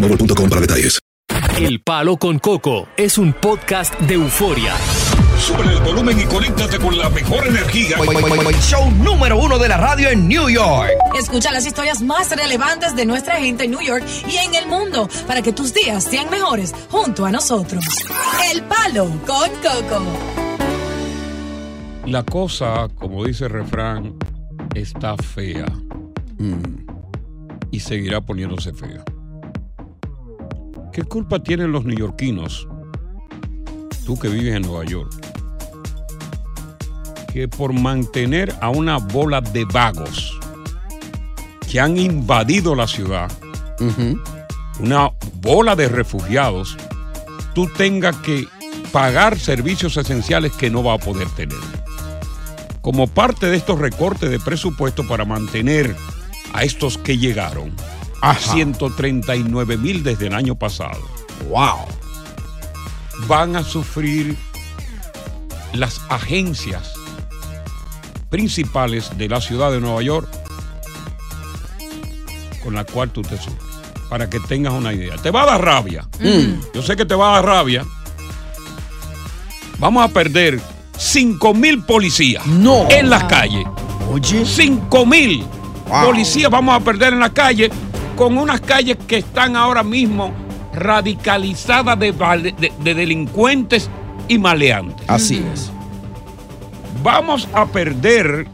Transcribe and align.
boostmobile.com 0.00 0.48
para 0.48 0.60
detalles. 0.60 0.98
El 1.58 1.80
Palo 1.82 2.16
con 2.16 2.38
Coco 2.38 2.88
es 2.96 3.18
un 3.18 3.32
podcast 3.32 3.98
de 4.00 4.14
euforia. 4.14 4.74
Sube 5.38 5.62
el 5.72 5.80
volumen 5.80 6.18
y 6.20 6.24
conéctate 6.24 6.78
con 6.78 6.96
la 6.96 7.08
mejor 7.10 7.46
energía. 7.46 7.96
Show 8.60 8.90
número 9.02 9.38
uno 9.38 9.58
de 9.58 9.68
la 9.68 9.76
radio 9.76 10.08
en 10.10 10.28
New 10.28 10.48
York. 10.48 10.90
Escucha 11.18 11.50
las 11.52 11.66
historias 11.66 12.02
más 12.02 12.30
relevantes 12.30 12.94
de 12.94 13.06
nuestra 13.06 13.36
gente 13.36 13.64
en 13.64 13.72
New 13.72 13.80
York 13.80 14.04
y 14.28 14.36
en 14.36 14.54
el 14.54 14.66
mundo 14.66 15.08
para 15.26 15.42
que 15.42 15.52
tus 15.52 15.74
días 15.74 16.04
sean 16.04 16.30
mejores 16.30 16.74
junto 16.90 17.24
a 17.24 17.30
nosotros. 17.30 17.84
El 18.52 18.62
Palo 18.62 19.06
con 19.26 19.50
Coco. 19.62 20.02
La 22.06 22.22
cosa, 22.22 22.88
como 22.94 23.24
dice 23.24 23.44
el 23.44 23.50
refrán, 23.50 24.14
está 24.74 25.16
fea. 25.16 25.66
Y 27.70 27.80
seguirá 27.80 28.20
poniéndose 28.20 28.72
fea. 28.72 29.04
¿Qué 30.98 31.04
culpa 31.04 31.38
tienen 31.38 31.70
los 31.70 31.84
neoyorquinos, 31.84 32.66
tú 34.04 34.18
que 34.18 34.26
vives 34.26 34.56
en 34.56 34.62
Nueva 34.62 34.84
York, 34.84 35.12
que 37.32 37.46
por 37.46 37.72
mantener 37.72 38.52
a 38.60 38.70
una 38.70 38.96
bola 38.96 39.40
de 39.40 39.64
vagos 39.64 40.36
que 41.70 41.78
han 41.78 41.96
invadido 41.98 42.74
la 42.74 42.88
ciudad, 42.88 43.30
una 44.80 45.12
bola 45.34 45.76
de 45.76 45.88
refugiados, 45.88 46.76
tú 47.54 47.68
tengas 47.76 48.16
que 48.16 48.48
pagar 48.90 49.38
servicios 49.38 49.96
esenciales 49.96 50.50
que 50.50 50.68
no 50.68 50.82
va 50.82 50.94
a 50.94 50.98
poder 50.98 51.28
tener? 51.28 51.58
Como 52.80 53.06
parte 53.06 53.46
de 53.46 53.56
estos 53.56 53.78
recortes 53.78 54.30
de 54.30 54.40
presupuesto 54.40 55.06
para 55.06 55.24
mantener 55.24 55.94
a 56.52 56.64
estos 56.64 56.98
que 56.98 57.18
llegaron, 57.18 57.72
a 58.20 58.34
139 58.34 59.76
mil 59.76 60.02
desde 60.02 60.26
el 60.26 60.34
año 60.34 60.54
pasado. 60.56 61.00
¡Wow! 61.48 61.86
Van 63.26 63.56
a 63.56 63.62
sufrir 63.62 64.36
las 65.72 66.00
agencias 66.08 66.92
principales 68.30 69.16
de 69.16 69.28
la 69.28 69.40
ciudad 69.40 69.70
de 69.70 69.80
Nueva 69.80 70.02
York 70.02 70.28
con 72.62 72.74
la 72.74 72.84
cual 72.84 73.10
tú 73.10 73.22
te 73.22 73.36
subes. 73.38 73.56
Para 74.10 74.28
que 74.30 74.40
tengas 74.40 74.72
una 74.72 74.92
idea. 74.92 75.16
Te 75.16 75.30
va 75.30 75.42
a 75.42 75.46
dar 75.46 75.62
rabia. 75.64 76.08
Yo 76.74 76.82
sé 76.82 76.96
que 76.96 77.04
te 77.04 77.14
va 77.14 77.30
a 77.30 77.34
dar 77.36 77.44
rabia. 77.44 77.84
Vamos 79.78 80.02
a 80.04 80.08
perder 80.08 80.60
5 80.96 81.54
mil 81.54 81.82
policías 81.84 82.44
No. 82.46 82.88
en 82.90 83.10
las 83.10 83.24
calles. 83.24 83.66
Oye. 84.10 84.44
5 84.44 85.06
mil 85.06 85.44
Wow. 85.88 86.06
policías 86.06 86.50
vamos 86.50 86.74
a 86.74 86.80
perder 86.84 87.12
en 87.14 87.20
la 87.20 87.32
calle 87.32 87.70
con 88.18 88.36
unas 88.36 88.60
calles 88.60 88.98
que 89.06 89.18
están 89.18 89.54
ahora 89.56 89.82
mismo 89.84 90.32
radicalizadas 90.74 91.98
de, 91.98 92.10
vale- 92.12 92.54
de- 92.58 92.72
de 92.82 92.94
delincuentes 92.94 93.88
y 94.26 94.38
maleantes. 94.38 95.08
Así 95.08 95.42
es. 95.54 95.70
Vamos 97.02 97.48
a 97.54 97.64
perder 97.66 98.46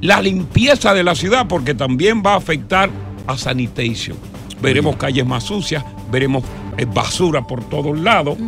la 0.00 0.22
limpieza 0.22 0.94
de 0.94 1.02
la 1.02 1.14
ciudad 1.14 1.46
porque 1.48 1.74
también 1.74 2.22
va 2.24 2.34
a 2.34 2.36
afectar 2.36 2.88
a 3.26 3.36
sanitation. 3.36 4.16
Veremos 4.62 4.96
calles 4.96 5.26
más 5.26 5.42
sucias, 5.44 5.84
veremos 6.10 6.44
eh, 6.76 6.84
basura 6.86 7.44
por 7.46 7.64
todos 7.64 7.98
lados. 7.98 8.38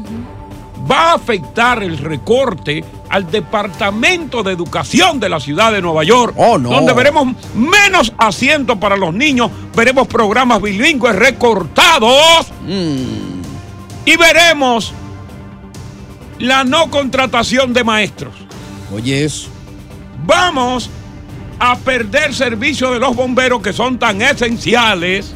Va 0.91 1.10
a 1.10 1.14
afectar 1.14 1.82
el 1.82 1.98
recorte 1.98 2.84
al 3.08 3.30
Departamento 3.30 4.42
de 4.42 4.52
Educación 4.52 5.19
de 5.19 5.28
la 5.28 5.41
ciudad 5.41 5.72
de 5.72 5.80
Nueva 5.82 6.04
York, 6.04 6.34
Oh, 6.36 6.58
no. 6.58 6.70
donde 6.70 6.92
veremos 6.92 7.26
menos 7.54 8.12
asientos 8.19 8.78
para 8.78 8.97
los 8.97 9.12
niños, 9.12 9.50
veremos 9.74 10.06
programas 10.06 10.62
bilingües 10.62 11.16
recortados 11.16 12.52
y 14.04 14.16
veremos 14.16 14.92
la 16.38 16.64
no 16.64 16.91
contratación 16.91 17.72
de 17.72 17.82
maestros. 17.84 18.34
Oye, 18.94 19.24
eso. 19.24 19.48
Vamos 20.24 20.91
a 21.58 21.76
perder 21.78 22.34
servicio 22.34 22.92
de 22.92 23.00
los 23.00 23.16
bomberos 23.16 23.62
que 23.62 23.72
son 23.72 23.98
tan 23.98 24.20
esenciales, 24.22 25.34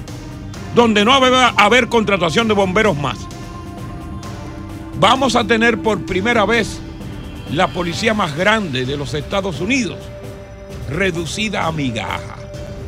donde 0.74 1.04
no 1.04 1.18
va 1.20 1.46
a 1.46 1.64
haber 1.64 1.88
contratación 1.88 2.46
de 2.48 2.54
bomberos 2.54 2.96
más. 2.96 3.16
Vamos 5.00 5.34
a 5.34 5.44
tener 5.44 5.78
por 5.80 6.04
primera 6.04 6.44
vez 6.44 6.78
la 7.52 7.68
policía 7.68 8.12
más 8.14 8.36
grande 8.36 8.84
de 8.84 8.96
los 8.96 9.14
Estados 9.14 9.60
Unidos, 9.60 9.98
reducida 10.90 11.66
a 11.66 11.72
migaja, 11.72 12.36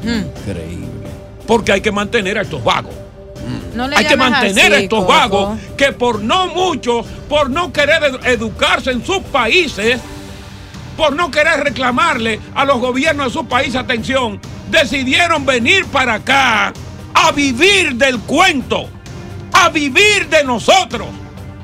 Increíble. 0.02 1.08
porque 1.46 1.72
hay 1.72 1.80
que 1.80 1.90
mantener 1.90 2.38
a 2.38 2.42
estos 2.42 2.62
vagos. 2.62 2.94
No 3.74 3.88
le 3.88 3.96
Hay 3.96 4.04
que 4.06 4.16
mantener 4.16 4.72
a 4.74 4.78
estos 4.78 5.00
Coco. 5.00 5.12
vagos 5.12 5.58
que 5.76 5.92
por 5.92 6.20
no 6.20 6.48
mucho, 6.48 7.02
por 7.28 7.48
no 7.50 7.72
querer 7.72 8.02
ed- 8.04 8.26
educarse 8.26 8.90
en 8.90 9.04
sus 9.04 9.18
países, 9.20 9.98
por 10.96 11.14
no 11.16 11.30
querer 11.30 11.60
reclamarle 11.64 12.38
a 12.54 12.66
los 12.66 12.78
gobiernos 12.78 13.26
de 13.28 13.32
sus 13.32 13.46
países 13.46 13.76
atención, 13.76 14.38
decidieron 14.70 15.46
venir 15.46 15.86
para 15.86 16.14
acá 16.14 16.72
a 17.14 17.32
vivir 17.32 17.94
del 17.94 18.18
cuento, 18.20 18.88
a 19.54 19.70
vivir 19.70 20.28
de 20.28 20.44
nosotros. 20.44 21.08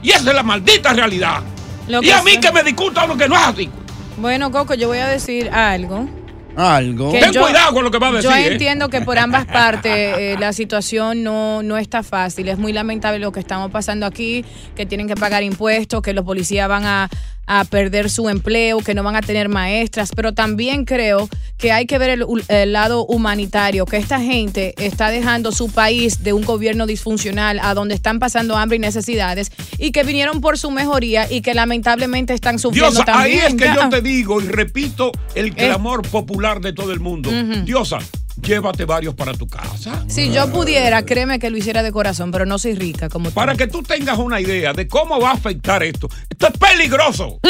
Y 0.02 0.10
esa 0.10 0.30
es 0.30 0.34
la 0.34 0.42
maldita 0.42 0.92
realidad. 0.92 1.42
Lo 1.88 2.02
y 2.02 2.10
a 2.10 2.22
mí 2.22 2.38
que 2.38 2.52
me 2.52 2.62
discuta 2.62 3.06
lo 3.06 3.16
que 3.16 3.28
no 3.28 3.34
es 3.34 3.42
así. 3.42 3.70
Bueno, 4.18 4.50
Coco, 4.50 4.74
yo 4.74 4.88
voy 4.88 4.98
a 4.98 5.08
decir 5.08 5.50
algo. 5.50 6.08
Algo. 6.56 7.12
Que 7.12 7.20
Ten 7.20 7.32
cuidado 7.34 7.72
con 7.72 7.84
lo 7.84 7.90
que 7.90 7.98
vas 7.98 8.10
a 8.10 8.16
decir, 8.16 8.30
Yo 8.30 8.36
¿eh? 8.36 8.52
entiendo 8.52 8.88
que 8.88 9.00
por 9.00 9.16
ambas 9.16 9.46
partes 9.46 9.92
eh, 9.94 10.36
la 10.40 10.52
situación 10.52 11.22
no, 11.22 11.62
no 11.62 11.78
está 11.78 12.02
fácil. 12.02 12.48
Es 12.48 12.58
muy 12.58 12.72
lamentable 12.72 13.20
lo 13.20 13.30
que 13.30 13.38
estamos 13.38 13.70
pasando 13.70 14.06
aquí, 14.06 14.44
que 14.74 14.84
tienen 14.84 15.06
que 15.06 15.14
pagar 15.14 15.44
impuestos, 15.44 16.02
que 16.02 16.12
los 16.12 16.24
policías 16.24 16.68
van 16.68 16.84
a, 16.84 17.08
a 17.50 17.64
perder 17.64 18.10
su 18.10 18.28
empleo, 18.28 18.78
que 18.80 18.94
no 18.94 19.02
van 19.02 19.16
a 19.16 19.22
tener 19.22 19.48
maestras, 19.48 20.10
pero 20.14 20.34
también 20.34 20.84
creo 20.84 21.28
que 21.56 21.72
hay 21.72 21.86
que 21.86 21.96
ver 21.98 22.10
el, 22.10 22.24
el 22.48 22.72
lado 22.74 23.06
humanitario, 23.06 23.86
que 23.86 23.96
esta 23.96 24.20
gente 24.20 24.74
está 24.76 25.08
dejando 25.10 25.50
su 25.50 25.70
país 25.72 26.22
de 26.22 26.34
un 26.34 26.44
gobierno 26.44 26.86
disfuncional 26.86 27.58
a 27.62 27.72
donde 27.72 27.94
están 27.94 28.18
pasando 28.18 28.56
hambre 28.56 28.76
y 28.76 28.80
necesidades 28.80 29.50
y 29.78 29.90
que 29.92 30.04
vinieron 30.04 30.40
por 30.42 30.58
su 30.58 30.70
mejoría 30.70 31.26
y 31.32 31.40
que 31.40 31.54
lamentablemente 31.54 32.34
están 32.34 32.58
sufriendo 32.58 32.90
Diosa, 32.90 33.18
ahí 33.20 33.38
también. 33.38 33.46
es 33.46 33.54
que 33.54 33.64
Ya. 33.64 33.74
yo 33.84 33.88
te 33.96 34.02
digo 34.02 34.40
y 34.42 34.46
repito 34.46 35.10
el 35.34 35.54
clamor 35.54 36.02
popular 36.06 36.60
de 36.60 36.74
todo 36.74 36.92
el 36.92 37.00
mundo. 37.00 37.30
Ujú. 37.30 37.62
Diosa, 37.64 37.98
llévate 38.43 38.85
varios 38.85 39.14
para 39.14 39.32
tu 39.35 39.46
casa. 39.46 40.05
Si 40.08 40.31
yo 40.31 40.50
pudiera, 40.52 41.05
créeme 41.05 41.38
que 41.38 41.50
lo 41.50 41.56
hiciera 41.56 41.82
de 41.82 41.93
corazón, 41.93 42.31
pero 42.31 42.46
no 42.46 42.58
soy 42.58 42.75
rica 42.75 43.08
como 43.08 43.29
tú. 43.29 43.35
Para 43.35 43.55
que 43.55 43.67
tú 43.67 43.82
tengas 43.82 44.19
una 44.19 44.40
idea 44.40 44.73
de 44.73 44.88
cómo 44.88 45.20
va 45.20 45.31
a 45.31 45.35
afectar 45.35 45.82
esto. 45.82 46.08
Esto 46.29 46.49
es 46.49 46.58
peligroso. 46.58 47.40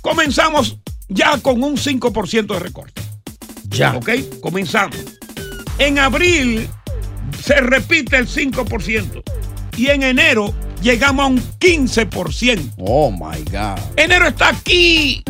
Comenzamos 0.00 0.78
ya 1.08 1.38
con 1.38 1.62
un 1.62 1.76
5% 1.76 2.46
de 2.46 2.58
recorte. 2.58 3.02
Ya. 3.68 3.94
¿Ok? 3.96 4.10
Comenzamos. 4.40 4.96
En 5.78 5.98
abril 5.98 6.68
se 7.42 7.60
repite 7.60 8.16
el 8.16 8.26
5%. 8.26 9.22
Y 9.76 9.88
en 9.88 10.02
enero 10.02 10.52
llegamos 10.82 11.24
a 11.24 11.28
un 11.28 11.38
15%. 11.60 12.74
Oh 12.78 13.10
my 13.10 13.42
God. 13.50 13.78
Enero 13.96 14.28
está 14.28 14.48
aquí. 14.48 15.22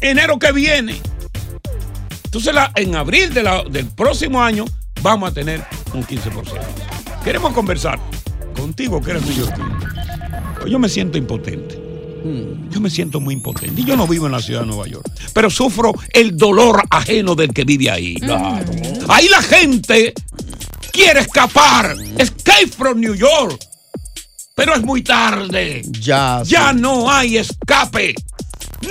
Enero 0.00 0.38
que 0.38 0.52
viene. 0.52 1.00
Entonces, 2.36 2.54
la- 2.54 2.70
en 2.74 2.94
abril 2.94 3.32
de 3.32 3.42
la- 3.42 3.62
del 3.64 3.86
próximo 3.86 4.42
año 4.42 4.66
vamos 5.00 5.30
a 5.30 5.32
tener 5.32 5.64
un 5.94 6.04
15%. 6.04 6.60
Queremos 7.24 7.54
conversar 7.54 7.98
contigo, 8.54 9.00
que 9.00 9.12
eres 9.12 9.24
neoyorquino. 9.24 9.78
Pues 10.60 10.70
Yo 10.70 10.78
me 10.78 10.90
siento 10.90 11.16
impotente. 11.16 11.80
Yo 12.70 12.78
me 12.80 12.90
siento 12.90 13.20
muy 13.20 13.32
impotente. 13.34 13.80
Y 13.80 13.84
yo 13.86 13.96
no 13.96 14.06
vivo 14.06 14.26
en 14.26 14.32
la 14.32 14.40
ciudad 14.42 14.60
de 14.62 14.66
Nueva 14.66 14.86
York. 14.86 15.06
Pero 15.32 15.48
sufro 15.48 15.92
el 16.12 16.36
dolor 16.36 16.82
ajeno 16.90 17.34
del 17.34 17.54
que 17.54 17.64
vive 17.64 17.88
ahí. 17.90 18.16
Ahí 19.08 19.28
la 19.30 19.40
gente 19.40 20.12
quiere 20.92 21.20
escapar. 21.20 21.96
Escape 22.18 22.66
from 22.66 23.00
New 23.00 23.14
York. 23.14 23.58
Pero 24.54 24.74
es 24.74 24.82
muy 24.82 25.02
tarde. 25.02 25.82
Ya. 26.00 26.42
Ya 26.44 26.72
no 26.74 27.10
hay 27.10 27.38
escape. 27.38 28.14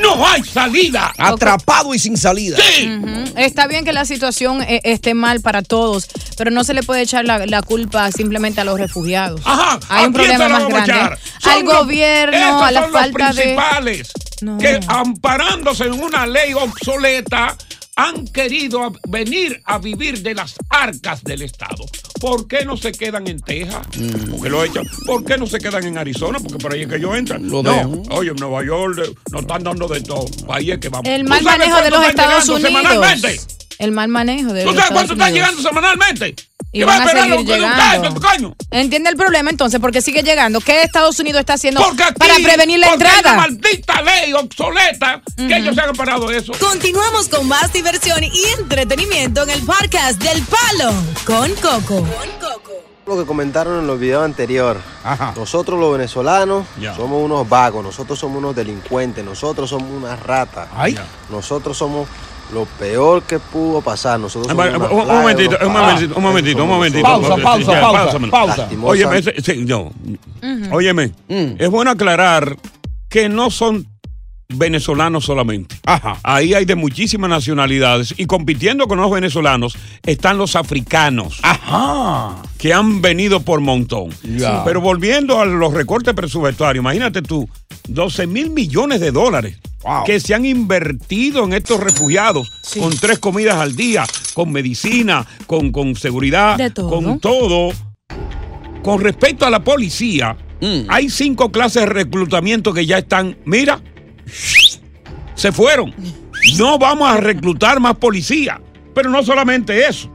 No 0.02 0.28
hay 0.28 0.44
salida. 0.44 1.14
Atrapado 1.18 1.94
y 1.94 2.00
sin 2.00 2.18
salida. 2.18 2.58
Ujú. 2.58 3.34
Está 3.38 3.68
bien 3.68 3.86
que 3.86 3.94
la 3.94 4.06
situación 4.06 4.62
eh, 4.62 4.82
esté 4.84 5.14
mal 5.14 5.42
para 5.42 5.62
todos, 5.62 6.08
pero 6.38 6.52
no 6.52 6.64
se 6.64 6.74
le 6.74 6.84
puede 6.84 7.02
echar 7.02 7.26
la, 7.26 7.46
la 7.46 7.62
culpa 7.62 8.12
simplemente 8.12 8.62
a 8.62 8.64
los 8.64 8.80
refugiados. 8.80 9.42
Ajá. 9.46 9.80
Hay 9.90 10.08
un 10.08 10.16
¿a 10.16 10.20
quién 10.20 10.32
se 10.32 10.38
problema 10.38 10.60
más 10.70 10.86
grande. 10.88 11.18
Al 11.44 11.64
los- 11.66 11.74
gobierno, 11.80 12.64
a 12.64 12.72
la 12.72 12.82
son 12.82 12.92
los 12.92 13.02
falta 13.02 13.28
de. 13.34 13.42
principales 13.42 14.12
No. 14.42 14.58
que 14.58 14.80
amparándose 14.88 15.86
en 15.86 15.94
una 15.94 16.26
ley 16.26 16.54
obsoleta 16.54 17.56
han 17.96 18.28
querido 18.28 18.94
venir 19.08 19.62
a 19.66 19.78
vivir 19.78 20.22
de 20.22 20.36
las 20.36 20.56
arcas 20.70 21.24
del 21.24 21.42
Estado. 21.44 21.86
¿Por 22.20 22.48
qué 22.48 22.66
no 22.66 22.76
se 22.76 22.92
quedan 22.92 23.28
en 23.28 23.40
Texas? 23.40 23.88
Mm. 23.98 24.32
Porque 24.32 24.50
lo 24.50 24.64
echan. 24.64 24.86
¿Por 25.06 25.24
qué 25.24 25.38
no 25.38 25.48
se 25.48 25.60
quedan 25.60 25.86
en 25.86 25.98
Arizona? 25.98 26.40
Porque 26.40 26.58
por 26.58 26.74
ahí 26.74 26.82
es 26.82 26.88
que 26.88 26.96
ellos 26.98 27.16
entran. 27.16 27.50
Lo 27.50 27.64
no, 27.64 28.04
oye, 28.10 28.32
en 28.32 28.36
Nueva 28.36 28.66
York 28.66 29.00
eh, 29.06 29.14
nos 29.32 29.42
están 29.42 29.64
dando 29.64 29.88
de 29.88 30.02
todo. 30.02 30.26
Ahí 30.50 30.72
es 30.72 30.80
que 30.80 30.90
vamos. 30.90 31.08
El 31.08 31.24
¿Tú 31.24 31.30
mal 31.30 31.44
manejo 31.44 31.82
de 31.82 31.90
los 31.90 32.06
Estados 32.06 32.46
llegando 32.48 32.68
semanalmente? 32.68 33.28
Unidos. 33.28 33.48
El 33.78 33.92
mal 33.92 34.08
manejo 34.08 34.54
de 34.54 34.62
¿Tú 34.64 34.68
los 34.68 34.76
sabes 34.76 34.92
cuánto 34.92 35.14
están 35.14 35.32
Unidos. 35.32 35.50
llegando 35.50 35.70
semanalmente? 35.70 36.36
Y 36.76 36.80
¿Qué 36.80 36.86
van 36.86 37.00
va 37.00 37.06
a 37.06 37.08
seguir 37.08 37.46
llegando. 37.46 38.20
¿Entiende 38.70 39.10
el 39.10 39.16
problema 39.16 39.50
entonces? 39.50 39.80
Porque 39.80 40.02
sigue 40.02 40.24
llegando. 40.24 40.60
¿Qué 40.60 40.82
Estados 40.82 41.18
Unidos 41.20 41.40
está 41.40 41.54
haciendo 41.54 41.80
para 42.20 42.36
prevenir 42.36 42.80
la 42.80 42.90
porque 42.90 43.08
hay 43.08 43.16
entrada? 43.16 43.38
una 43.38 43.48
maldita 43.48 44.02
ley 44.02 44.34
obsoleta 44.34 45.22
que 45.38 45.56
ellos 45.56 45.74
se 45.74 45.80
han 45.80 45.94
parado 45.94 46.28
de 46.28 46.38
eso. 46.40 46.52
Continuamos 46.60 47.30
con 47.30 47.48
más 47.48 47.72
diversión 47.72 48.22
y 48.26 48.44
entretenimiento 48.60 49.44
en 49.44 49.52
el 49.52 49.62
podcast 49.64 50.22
del 50.22 50.44
Palo 50.44 50.94
con 51.26 51.56
Coco. 51.56 52.06
Lo 53.08 53.18
que 53.18 53.26
comentaron 53.26 53.80
en 53.80 53.88
los 53.88 53.98
videos 53.98 54.26
anteriores. 54.26 54.84
Nosotros 55.38 55.80
los 55.80 55.94
venezolanos 55.94 56.66
somos 56.98 57.24
unos 57.24 57.48
vagos, 57.48 57.86
nosotros 57.86 58.20
somos 58.20 58.40
unos 58.40 58.54
delincuentes, 58.54 59.24
nosotros 59.24 59.70
somos 59.70 59.90
unas 59.92 60.20
ratas. 60.20 60.68
Nosotros 61.30 61.78
somos 61.78 62.10
lo 62.54 62.66
peor 62.80 63.24
que 63.24 63.40
pudo 63.40 63.82
pasar. 63.82 64.20
Nosotros 64.20 64.52
somos 64.52 64.92
Un 64.92 65.08
momentito, 65.08 65.58
un 65.66 65.74
momentito, 65.74 66.16
un 66.16 66.24
momentito, 66.24 66.64
un 66.64 66.70
momentito. 66.70 67.04
Pausa, 67.04 67.38
Ya, 67.38 67.44
pausa, 67.44 67.82
pausa, 67.82 68.20
pausa. 68.30 68.70
Óyeme, 68.84 69.18
ese- 69.20 69.42
sí, 69.42 69.66
no. 69.66 69.92
Óyeme, 70.72 71.12
es 71.28 71.70
bueno 71.70 71.92
aclarar 71.92 72.56
que 73.10 73.30
no 73.30 73.50
son 73.50 73.88
venezolanos 74.48 75.26
solamente. 75.26 75.76
Ahí 76.24 76.54
hay 76.54 76.66
de 76.66 76.76
muchísimas 76.76 77.30
nacionalidades 77.30 78.14
y 78.16 78.26
compitiendo 78.28 78.88
con 78.88 79.00
los 79.00 79.10
venezolanos 79.10 79.76
están 80.06 80.38
los 80.38 80.56
africanos. 80.56 81.42
Que 82.60 82.74
han 82.74 83.02
venido 83.02 83.40
por 83.40 83.60
montón. 83.62 84.10
Ya. 84.24 84.64
Pero 84.64 84.82
volviendo 84.82 85.40
a 85.40 85.46
los 85.46 85.74
recortes 85.74 86.14
presupuestarios, 86.14 86.82
imagínate 86.84 87.22
tú, 87.24 87.50
12 87.88 88.28
mil 88.28 88.52
millones 88.52 89.00
de 89.02 89.12
dólares 89.12 89.58
que 90.06 90.20
se 90.20 90.34
han 90.34 90.46
invertido 90.46 91.44
en 91.44 91.54
estos 91.54 91.80
refugiados 91.80 92.52
con 92.80 92.96
tres 92.98 93.20
comidas 93.20 93.56
al 93.56 93.76
día, 93.76 94.06
con 94.34 94.52
medicina, 94.52 95.26
con, 95.48 95.72
con 95.72 95.96
seguridad, 95.96 96.60
todo. 96.74 96.90
con 96.90 97.20
todo. 97.20 97.72
Con 98.84 99.02
respecto 99.02 99.46
a 99.46 99.50
la 99.50 99.64
policía, 99.64 100.38
hay 100.88 101.10
cinco 101.10 101.52
clases 101.52 101.84
de 101.84 101.88
reclutamiento 101.88 102.74
que 102.74 102.86
ya 102.86 103.00
están, 103.00 103.38
mira, 103.46 103.82
se 105.36 105.52
fueron. 105.52 105.94
No 106.58 106.78
vamos 106.78 107.10
a 107.10 107.18
reclutar 107.18 107.80
más 107.80 107.96
policía. 107.96 108.62
Pero 108.96 109.10
no 109.10 109.22
solamente 109.24 109.88
eso. 109.88 110.10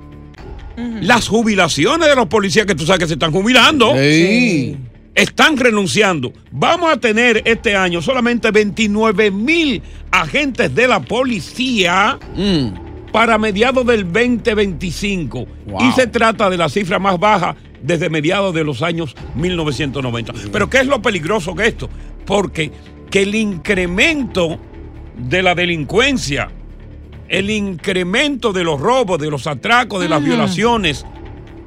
Las 0.76 1.28
jubilaciones 1.28 2.08
de 2.08 2.16
los 2.16 2.26
policías 2.26 2.64
que 2.64 2.74
tú 2.74 2.86
sabes 2.86 3.00
que 3.00 3.06
se 3.06 3.12
están 3.12 3.30
jubilando. 3.30 3.92
Sí. 3.94 4.76
Están 5.14 5.56
renunciando. 5.56 6.32
Vamos 6.50 6.92
a 6.92 6.96
tener 6.98 7.42
este 7.44 7.74
año 7.76 8.00
solamente 8.00 8.50
29 8.50 9.30
mil 9.30 9.82
agentes 10.10 10.74
de 10.74 10.86
la 10.88 11.00
policía 11.00 12.18
para 13.12 13.36
mediados 13.38 13.84
del 13.86 14.04
2025. 14.04 15.46
Wow. 15.66 15.88
Y 15.88 15.92
se 15.92 16.06
trata 16.06 16.48
de 16.48 16.56
la 16.56 16.68
cifra 16.68 16.98
más 16.98 17.18
baja 17.18 17.56
desde 17.82 18.08
mediados 18.08 18.54
de 18.54 18.62
los 18.64 18.82
años 18.82 19.14
1990. 19.34 20.32
Pero 20.52 20.70
¿qué 20.70 20.78
es 20.78 20.86
lo 20.86 21.02
peligroso 21.02 21.54
que 21.54 21.66
esto? 21.66 21.88
Porque 22.24 22.70
que 23.10 23.22
el 23.22 23.34
incremento 23.34 24.58
de 25.16 25.42
la 25.42 25.54
delincuencia, 25.54 26.50
el 27.28 27.50
incremento 27.50 28.52
de 28.52 28.62
los 28.64 28.80
robos, 28.80 29.18
de 29.18 29.30
los 29.30 29.46
atracos, 29.46 30.00
de 30.00 30.08
las 30.08 30.20
Mm. 30.22 30.24
violaciones, 30.24 31.04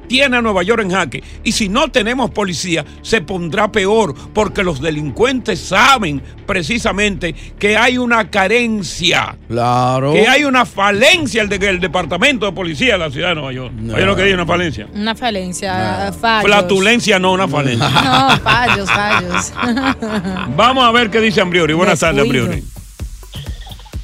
tiene 0.06 0.36
a 0.36 0.42
Nueva 0.42 0.62
York 0.62 0.82
en 0.82 0.90
jaque. 0.90 1.22
Y 1.42 1.52
si 1.52 1.68
no 1.68 1.90
tenemos 1.90 2.30
policía, 2.30 2.84
se 3.02 3.20
pondrá 3.20 3.70
peor, 3.72 4.14
porque 4.32 4.62
los 4.64 4.80
delincuentes 4.80 5.60
saben 5.60 6.22
precisamente 6.46 7.34
que 7.58 7.76
hay 7.76 7.98
una 7.98 8.30
carencia, 8.30 9.36
Claro. 9.48 10.12
que 10.12 10.26
hay 10.28 10.44
una 10.44 10.66
falencia 10.66 11.42
el, 11.42 11.48
de- 11.48 11.68
el 11.68 11.80
departamento 11.80 12.46
de 12.46 12.52
policía 12.52 12.92
de 12.94 12.98
la 12.98 13.10
ciudad 13.10 13.28
de 13.30 13.34
Nueva 13.36 13.52
York. 13.52 13.72
¿Oye 13.94 14.04
lo 14.06 14.14
que 14.16 14.22
dice 14.22 14.34
una 14.34 14.46
falencia? 14.46 14.86
Una 14.94 15.14
falencia, 15.14 16.12
fallos. 16.20 16.44
Flatulencia, 16.50 17.18
no 17.18 17.32
una 17.32 17.48
falencia. 17.48 17.88
No, 18.04 18.38
fallos, 18.38 18.90
fallos. 18.90 19.52
Vamos 20.56 20.84
a 20.84 20.90
ver 20.92 21.10
qué 21.10 21.20
dice 21.20 21.40
Ambriori. 21.40 21.72
Buenas 21.74 22.00
tardes. 22.00 22.22
Ambriori. 22.22 22.62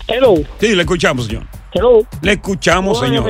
Hello. 0.09 0.35
Sí, 0.59 0.75
le 0.75 0.83
escuchamos, 0.83 1.27
señor. 1.27 1.47
Hello. 1.73 2.01
Le 2.23 2.33
escuchamos, 2.33 2.99
señor. 2.99 3.25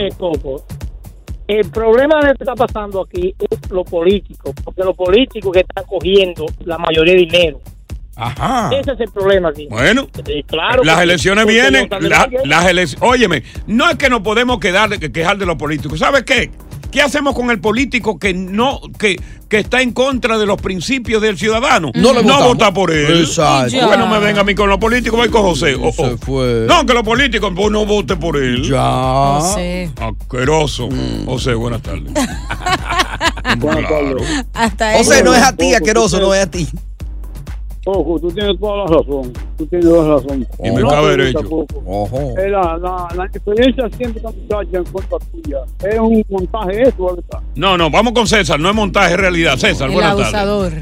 El 1.50 1.68
problema 1.70 2.20
de 2.20 2.28
lo 2.28 2.34
que 2.34 2.44
está 2.44 2.54
pasando 2.54 3.02
aquí 3.02 3.34
es 3.38 3.70
lo 3.72 3.84
político, 3.84 4.52
porque 4.62 4.84
los 4.84 4.94
políticos 4.94 5.50
que 5.52 5.60
están 5.60 5.84
cogiendo 5.84 6.46
la 6.64 6.78
mayoría 6.78 7.14
de 7.14 7.20
dinero. 7.20 7.60
Ajá. 8.14 8.70
Ese 8.72 8.92
es 8.92 9.00
el 9.00 9.10
problema 9.10 9.48
aquí. 9.48 9.66
Bueno, 9.68 10.06
Eh, 10.28 10.44
claro. 10.46 10.84
las 10.84 11.00
elecciones 11.00 11.46
vienen. 11.46 11.88
no 11.90 11.98
la- 12.00 12.28
las 12.44 12.96
Óyeme, 13.00 13.42
no 13.66 13.90
es 13.90 13.96
que 13.96 14.08
nos 14.08 14.20
podemos 14.20 14.60
quedar 14.60 14.90
quejar 15.10 15.38
de 15.38 15.46
los 15.46 15.56
políticos. 15.56 15.98
¿Sabes 15.98 16.22
qué? 16.22 16.50
¿Qué 16.90 17.00
hacemos 17.00 17.34
con 17.34 17.50
el 17.50 17.60
político 17.60 18.18
que 18.18 18.34
no 18.34 18.80
que, 18.98 19.20
que 19.48 19.58
está 19.58 19.80
en 19.80 19.92
contra 19.92 20.38
de 20.38 20.46
los 20.46 20.60
principios 20.60 21.22
del 21.22 21.38
ciudadano? 21.38 21.92
No 21.94 22.12
le 22.12 22.22
vota 22.22 22.72
por 22.72 22.90
él. 22.90 23.20
Exacto. 23.20 23.76
Porque 23.80 23.96
no 23.96 24.08
me 24.08 24.18
venga 24.18 24.40
a 24.40 24.44
mí 24.44 24.54
con 24.54 24.68
los 24.68 24.78
políticos, 24.78 25.18
voy 25.18 25.28
con 25.28 25.42
José. 25.42 25.76
Oh, 25.76 25.92
oh. 25.96 26.08
Se 26.10 26.16
fue. 26.16 26.66
No, 26.68 26.84
que 26.84 26.94
los 26.94 27.04
políticos 27.04 27.54
vos 27.54 27.70
no 27.70 27.86
vote 27.86 28.16
por 28.16 28.36
él. 28.36 28.68
Ya. 28.68 29.38
José. 29.40 29.90
Asqueroso. 30.00 30.88
José, 31.26 31.54
buenas 31.54 31.82
tardes. 31.82 32.12
claro. 33.60 34.16
Hasta 34.52 34.94
José, 34.94 35.14
ellos. 35.20 35.24
no 35.24 35.34
es 35.34 35.42
a 35.42 35.56
ti, 35.56 35.74
asqueroso, 35.74 36.20
no 36.20 36.34
es 36.34 36.42
a 36.42 36.50
ti. 36.50 36.68
Ojo, 37.92 38.20
tú 38.20 38.30
tienes 38.30 38.58
toda 38.60 38.76
la 38.78 38.84
razón. 38.84 39.32
Tú 39.58 39.66
tienes 39.66 39.86
toda 39.88 40.06
la 40.08 40.14
razón. 40.14 40.46
Y 40.62 40.70
me 40.70 40.80
No 40.80 40.88
cabe 40.88 41.10
derecho. 41.16 41.66
Ojo. 41.86 42.34
La, 42.36 42.76
la, 42.78 43.08
la 43.16 43.24
experiencia 43.26 43.88
siempre 43.96 44.18
está 44.22 44.30
muchacha 44.30 44.78
en 44.78 44.84
contra 44.84 45.18
tuya. 45.18 45.58
Es 45.82 45.98
un 45.98 46.24
montaje 46.28 46.82
eso, 46.82 47.04
¿verdad? 47.16 47.42
No, 47.56 47.76
no, 47.76 47.90
vamos 47.90 48.12
con 48.12 48.26
César. 48.28 48.60
No 48.60 48.68
es 48.70 48.74
montaje, 48.76 49.14
es 49.14 49.20
realidad. 49.20 49.56
César, 49.56 49.88
El 49.88 49.94
buenas 49.94 50.12
tardes. 50.16 50.34
abusador. 50.34 50.72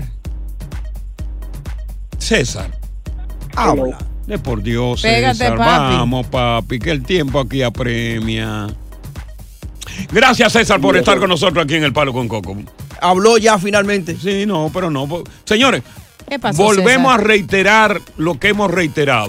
César. 2.19 2.71
Habla. 3.57 3.99
De 4.27 4.39
por 4.39 4.63
Dios, 4.63 5.01
Pégate, 5.01 5.39
César. 5.39 5.57
papi. 5.57 5.97
Vamos, 5.97 6.27
papi, 6.27 6.79
que 6.79 6.91
el 6.91 7.03
tiempo 7.03 7.41
aquí 7.41 7.63
apremia. 7.63 8.67
Gracias, 10.13 10.53
César, 10.53 10.81
por 10.81 10.97
estar 10.97 11.19
con 11.19 11.31
nosotros 11.31 11.65
aquí 11.65 11.75
en 11.77 11.85
El 11.85 11.93
Palo 11.95 12.13
con 12.13 12.29
Coco. 12.29 12.55
Habló 13.01 13.39
ya 13.39 13.59
finalmente. 13.59 14.17
Sí, 14.17 14.45
no, 14.47 14.71
pero 14.73 14.91
no. 14.91 15.09
Señores, 15.45 15.83
¿Qué 16.29 16.39
pasó, 16.39 16.63
volvemos 16.63 17.13
César? 17.13 17.21
a 17.21 17.25
reiterar 17.25 18.03
lo 18.17 18.39
que 18.39 18.49
hemos 18.49 18.71
reiterado. 18.71 19.29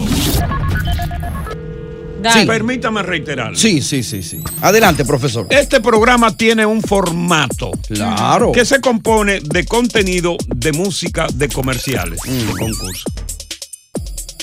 Sí. 2.33 2.45
Permítame 2.45 3.01
reiterar. 3.01 3.55
Sí, 3.55 3.81
sí, 3.81 4.03
sí, 4.03 4.21
sí. 4.21 4.41
Adelante, 4.61 5.05
profesor. 5.05 5.47
Este 5.49 5.79
programa 5.79 6.35
tiene 6.35 6.65
un 6.65 6.81
formato. 6.81 7.71
Claro. 7.87 8.51
Que 8.51 8.65
se 8.65 8.81
compone 8.81 9.39
de 9.39 9.65
contenido, 9.65 10.35
de 10.47 10.73
música, 10.73 11.27
de 11.33 11.47
comerciales, 11.47 12.19
Mm. 12.25 12.31
de 12.47 12.53
concursos. 12.59 13.05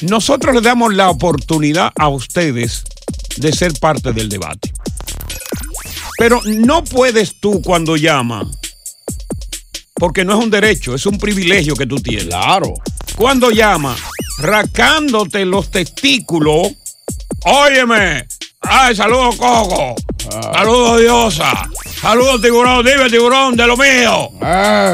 Nosotros 0.02 0.54
le 0.54 0.62
damos 0.62 0.94
la 0.94 1.10
oportunidad 1.10 1.92
a 1.96 2.08
ustedes 2.08 2.82
de 3.36 3.52
ser 3.52 3.74
parte 3.74 4.12
del 4.14 4.30
debate. 4.30 4.72
Pero 6.18 6.40
no 6.46 6.82
puedes 6.82 7.38
tú 7.40 7.60
cuando 7.60 7.96
llama, 7.96 8.50
porque 9.98 10.24
no 10.24 10.38
es 10.38 10.44
un 10.44 10.50
derecho, 10.50 10.94
es 10.94 11.06
un 11.06 11.18
privilegio 11.18 11.74
que 11.74 11.86
tú 11.86 11.96
tienes. 12.00 12.26
Claro. 12.26 12.74
Cuando 13.16 13.50
llama, 13.50 13.96
racándote 14.38 15.44
los 15.44 15.70
testículos, 15.70 16.72
óyeme, 17.44 18.26
ay, 18.60 18.94
saludos 18.94 19.36
Coco, 19.36 19.94
saludos 20.52 21.00
Diosa, 21.00 21.68
saludos 22.00 22.42
tiburón, 22.42 22.84
dime 22.84 23.08
tiburón, 23.08 23.56
de 23.56 23.66
lo 23.66 23.76
mío. 23.76 24.30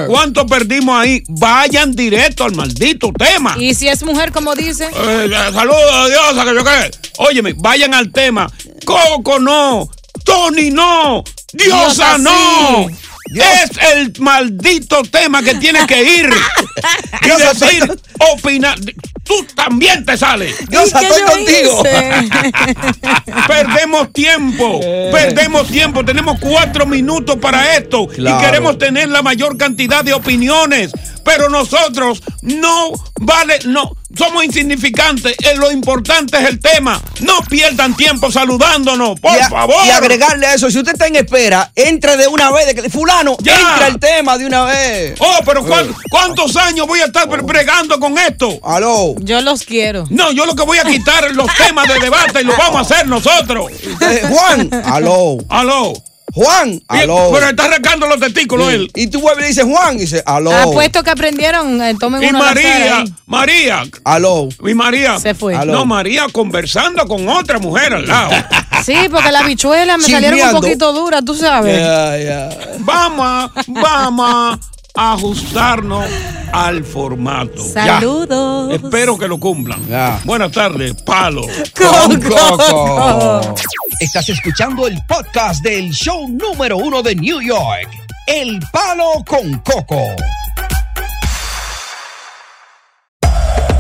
¿Cuánto 0.07 0.47
perdimos 0.47 1.01
ahí? 1.01 1.23
Vayan 1.29 1.93
directo 1.95 2.45
al 2.45 2.55
maldito 2.55 3.13
tema. 3.13 3.57
Y 3.59 3.75
si 3.75 3.89
es 3.89 4.05
mujer, 4.05 4.31
como 4.31 4.55
dice. 4.55 4.89
Eh, 4.95 5.31
saludos, 5.53 6.09
Diosa, 6.11 6.45
que 6.45 6.55
yo 6.55 6.65
qué. 6.65 6.91
Óyeme, 7.19 7.55
vayan 7.55 7.93
al 7.95 8.13
tema. 8.13 8.49
Coco 8.85 9.41
no, 9.41 9.89
Tony 10.25 10.71
no, 10.71 11.25
Diosa 11.53 12.17
Diosa 12.17 12.19
no. 12.19 12.89
sí. 12.89 12.95
Es 13.35 13.71
el 13.95 14.13
maldito 14.21 15.03
tema 15.03 15.43
que 15.43 15.55
tienes 15.57 15.87
que 15.87 16.03
ir 16.03 16.29
y 17.23 17.29
decir, 17.29 18.01
opinar. 18.33 18.79
Tú 19.25 19.47
también 19.55 20.05
te 20.05 20.17
sales. 20.19 20.69
Diosa, 20.69 21.01
¿Y 21.01 21.07
qué 21.07 21.13
estoy 21.13 21.37
contigo. 21.37 21.83
Perdemos 23.47 24.13
tiempo, 24.13 24.81
perdemos 25.13 25.69
tiempo. 25.69 26.05
Tenemos 26.05 26.39
cuatro 26.41 26.87
minutos 26.87 27.37
para 27.37 27.77
esto 27.77 28.09
Claro. 28.09 28.39
y 28.41 28.45
queremos 28.45 28.79
tener 28.79 29.09
la 29.09 29.23
mayor 29.23 29.57
cantidad 29.57 30.05
de 30.05 30.13
opiniones. 30.13 30.91
Pero 31.25 31.49
nosotros 31.49 32.21
no 32.43 32.93
vale, 33.21 33.61
no, 33.67 33.93
somos 34.17 34.45
insignificantes. 34.45 35.35
Eh, 35.43 35.55
Lo 35.57 35.71
importante 35.71 36.39
es 36.39 36.49
el 36.49 36.61
tema. 36.61 37.01
No 37.21 37.41
pierdan 37.49 37.97
tiempo 37.97 38.31
saludándonos, 38.31 39.19
por 39.21 39.37
y, 39.37 39.41
a- 39.41 39.49
favor. 39.49 39.87
y 39.87 39.91
agregarle 39.91 40.47
a 40.47 40.55
eso, 40.55 40.71
si 40.71 40.79
usted 40.79 40.93
está 40.93 41.07
en 41.07 41.17
espera, 41.17 41.71
entre 41.75 42.17
de 42.17 42.27
una 42.29 42.51
vez, 42.51 42.67
de 42.67 42.75
que, 42.75 42.91
fulano, 42.91 43.37
Ya. 43.41 43.59
entra 43.59 43.87
el 43.89 43.99
tema 43.99 44.39
de 44.39 44.47
una 44.47 44.65
vez. 44.65 45.15
Oh, 45.21 45.39
pero 45.45 45.65
¿cuán- 45.65 45.95
¿cuántos 46.11 46.57
años 46.57 46.87
voy 46.87 47.01
a 47.01 47.07
estar 47.07 47.29
bregando 47.43 47.99
con 48.01 48.17
esto? 48.19 48.59
Aló. 48.65 49.15
Yo 49.21 49.41
los 49.41 49.65
quiero. 49.65 50.07
No, 50.11 50.33
yo 50.33 50.47
lo 50.47 50.55
que 50.55 50.63
voy 50.65 50.79
a 50.79 50.85
quitar 50.85 51.25
es 51.25 51.33
los 51.35 51.49
temas 51.55 51.87
de 51.89 51.99
debate 52.01 52.41
y 52.41 52.45
lo 52.45 52.57
vamos 52.57 52.77
a 52.77 52.81
hacer 52.95 53.07
nosotros. 53.07 53.71
Eh, 54.01 54.23
Juan, 54.29 54.71
aló. 54.85 55.39
Aló. 55.49 55.93
Juan, 56.35 56.81
aló. 56.89 57.31
Pero 57.33 57.49
está 57.51 57.65
arrancando 57.67 58.07
los 58.07 58.19
testículos 58.19 58.69
Sí. 58.69 58.75
él. 58.75 58.91
Y 58.95 59.07
tú 59.09 59.21
vuelves 59.21 59.45
y 59.45 59.49
dices 59.49 59.65
Juan 59.65 59.97
y 59.97 60.01
dice, 60.01 60.23
aló. 60.25 60.53
Apuesto 60.55 61.03
que 61.03 61.11
aprendieron. 61.11 61.81
eh, 61.83 61.95
tomen 61.99 62.23
Y 62.23 62.27
uno 62.27 62.39
María. 62.39 63.05
María, 63.27 63.83
Aló. 64.05 64.49
y 64.67 64.75
María. 64.75 65.19
Se 65.19 65.35
fue. 65.35 65.55
Aló. 65.55 65.73
No, 65.73 65.87
María 65.87 66.27
conversando 66.33 67.07
con 67.07 67.29
otra 67.29 67.59
mujer 67.59 67.93
al 67.95 68.07
lado. 68.07 68.31
Sí, 68.85 68.97
porque 69.13 69.31
las 69.31 69.47
bichuelas 69.47 69.97
me 69.97 70.05
salieron 70.09 70.41
un 70.41 70.61
poquito 70.61 70.93
duras, 70.93 71.25
tú 71.25 71.37
sabes. 71.37 71.79
Ya, 71.79 72.19
ya. 72.19 72.49
vamos, 72.81 73.53
vamos 73.69 74.59
ajustarnos 74.95 76.05
al 76.53 76.85
formato. 76.85 77.63
Saludos. 77.63 78.75
Espero 78.75 79.19
que 79.19 79.29
lo 79.29 79.39
cumplan. 79.39 79.87
Ya. 79.89 80.21
Buenas 80.25 80.53
tardes, 80.53 80.95
palo. 81.03 81.43
Con 81.77 82.21
Coco. 82.21 83.55
Estás 84.01 84.29
escuchando 84.29 84.87
el 84.87 85.01
podcast 85.07 85.63
del 85.63 85.91
show 85.91 86.29
número 86.29 86.77
uno 86.77 87.03
de 87.03 87.15
New 87.15 87.41
York, 87.41 87.89
El 88.27 88.61
Palo 88.73 89.23
con 89.27 89.59
Coco. 89.59 90.01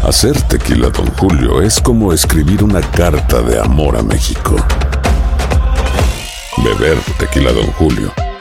Hacer 0.04 0.40
tequila, 0.42 0.90
Don 0.90 1.06
Julio, 1.16 1.62
es 1.62 1.80
como 1.80 2.12
escribir 2.12 2.62
una 2.62 2.80
carta 2.80 3.40
de 3.42 3.58
amor 3.58 3.96
a 3.96 4.02
México. 4.02 4.56
Beber 6.58 6.98
tequila, 7.18 7.52
Don 7.52 7.66
Julio, 7.72 8.12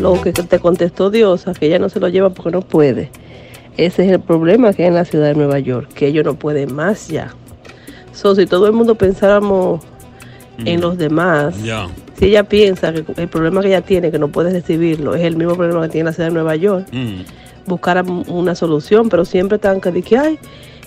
Lo 0.00 0.20
que 0.20 0.32
te 0.32 0.58
contestó 0.58 1.10
Diosa, 1.10 1.54
que 1.54 1.66
ella 1.66 1.78
no 1.78 1.88
se 1.88 2.00
lo 2.00 2.08
lleva 2.08 2.30
porque 2.30 2.50
no 2.50 2.62
puede. 2.62 3.10
Ese 3.76 4.04
es 4.06 4.12
el 4.12 4.20
problema 4.20 4.72
que 4.72 4.82
hay 4.82 4.88
en 4.88 4.94
la 4.94 5.04
ciudad 5.04 5.26
de 5.28 5.34
Nueva 5.34 5.58
York, 5.58 5.88
que 5.94 6.06
ellos 6.08 6.24
no 6.24 6.34
pueden 6.34 6.74
más 6.74 7.08
ya. 7.08 7.34
So, 8.12 8.34
si 8.34 8.46
todo 8.46 8.66
el 8.66 8.72
mundo 8.72 8.94
pensáramos 8.96 9.80
en 10.64 10.80
los 10.80 10.96
demás, 10.98 11.60
Ya. 11.62 11.88
si 12.18 12.26
ella 12.26 12.44
piensa 12.44 12.92
que 12.92 13.04
el 13.16 13.28
problema 13.28 13.60
que 13.60 13.68
ella 13.68 13.80
tiene, 13.80 14.10
que 14.12 14.18
no 14.18 14.28
puede 14.28 14.50
recibirlo, 14.52 15.14
es 15.16 15.22
el 15.24 15.36
mismo 15.36 15.54
problema 15.56 15.82
que 15.82 15.88
tiene 15.88 16.06
la 16.10 16.12
ciudad 16.12 16.28
de 16.28 16.34
Nueva 16.34 16.54
York, 16.56 16.86
Mm. 16.92 17.22
buscar 17.66 18.04
una 18.28 18.54
solución, 18.54 19.08
pero 19.08 19.24
siempre 19.24 19.56
están 19.56 19.80
que 19.80 19.90
dicen, 19.90 20.20
ay, 20.20 20.38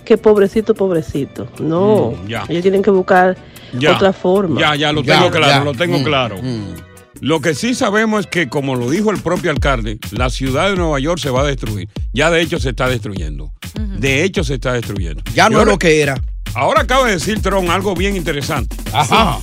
qué 0.06 0.18
pobrecito, 0.18 0.74
pobrecito. 0.74 1.48
No, 1.60 2.12
Mm, 2.24 2.28
ya. 2.30 2.46
ellos 2.48 2.62
tienen 2.62 2.82
que 2.82 2.92
buscar 2.92 3.36
Ya. 3.78 3.96
otra 3.96 4.14
forma. 4.14 4.60
Ya, 4.62 4.76
ya, 4.76 4.94
lo 4.94 5.04
tengo 5.04 5.30
claro, 5.30 5.66
lo 5.66 5.74
tengo 5.74 6.00
Mm, 6.00 6.04
claro. 6.04 6.36
Lo 7.22 7.42
que 7.42 7.56
sí 7.56 7.74
sabemos 7.74 8.22
es 8.22 8.28
que, 8.28 8.48
como 8.48 8.76
lo 8.76 8.90
dijo 8.90 9.12
el 9.12 9.20
propio 9.20 9.52
alcalde, 9.52 10.00
la 10.12 10.30
ciudad 10.30 10.70
de 10.70 10.76
Nueva 10.76 11.00
York 11.00 11.20
se 11.20 11.30
va 11.30 11.42
a 11.42 11.46
destruir. 11.46 11.90
Ya 12.14 12.30
de 12.30 12.42
hecho 12.42 12.60
se 12.60 12.70
está 12.70 12.88
destruyendo. 12.88 13.52
De 13.98 14.24
hecho 14.24 14.44
se 14.44 14.56
está 14.56 14.74
destruyendo. 14.74 15.24
Ya 15.34 15.50
no 15.50 15.62
es 15.62 15.68
lo 15.68 15.78
que 15.78 16.02
era. 16.02 16.22
Ahora 16.54 16.82
acaba 16.82 17.08
de 17.08 17.14
decir 17.14 17.42
Trump 17.42 17.70
algo 17.70 17.96
bien 17.96 18.16
interesante. 18.16 18.76
Ajá. 18.94 19.40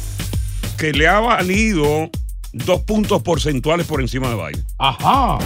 Que 0.79 0.93
le 0.93 1.07
ha 1.07 1.21
valido 1.21 2.11
dos 2.53 2.81
puntos 2.81 3.23
porcentuales 3.23 3.87
por 3.87 4.01
encima 4.01 4.29
de 4.29 4.37
Biden. 4.37 4.65
Ajá. 4.79 5.39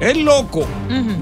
El 0.00 0.24
loco 0.24 0.66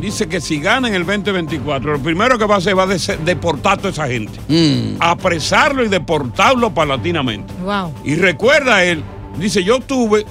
dice 0.00 0.26
que 0.26 0.40
si 0.40 0.58
gana 0.58 0.88
en 0.88 0.94
el 0.94 1.04
2024, 1.04 1.92
lo 1.92 2.02
primero 2.02 2.38
que 2.38 2.46
va 2.46 2.54
a 2.54 2.58
hacer 2.58 2.78
va 2.78 2.84
a 2.84 2.86
deportar 2.86 3.74
a 3.74 3.76
toda 3.76 3.90
esa 3.90 4.08
gente. 4.08 4.40
Mm. 4.48 4.96
Apresarlo 5.00 5.84
y 5.84 5.88
deportarlo 5.88 6.72
paulatinamente. 6.72 7.52
Wow. 7.62 7.92
Y 8.04 8.14
recuerda 8.14 8.82
él, 8.82 9.04
dice, 9.38 9.64
yo 9.64 9.80
tuve, 9.80 10.24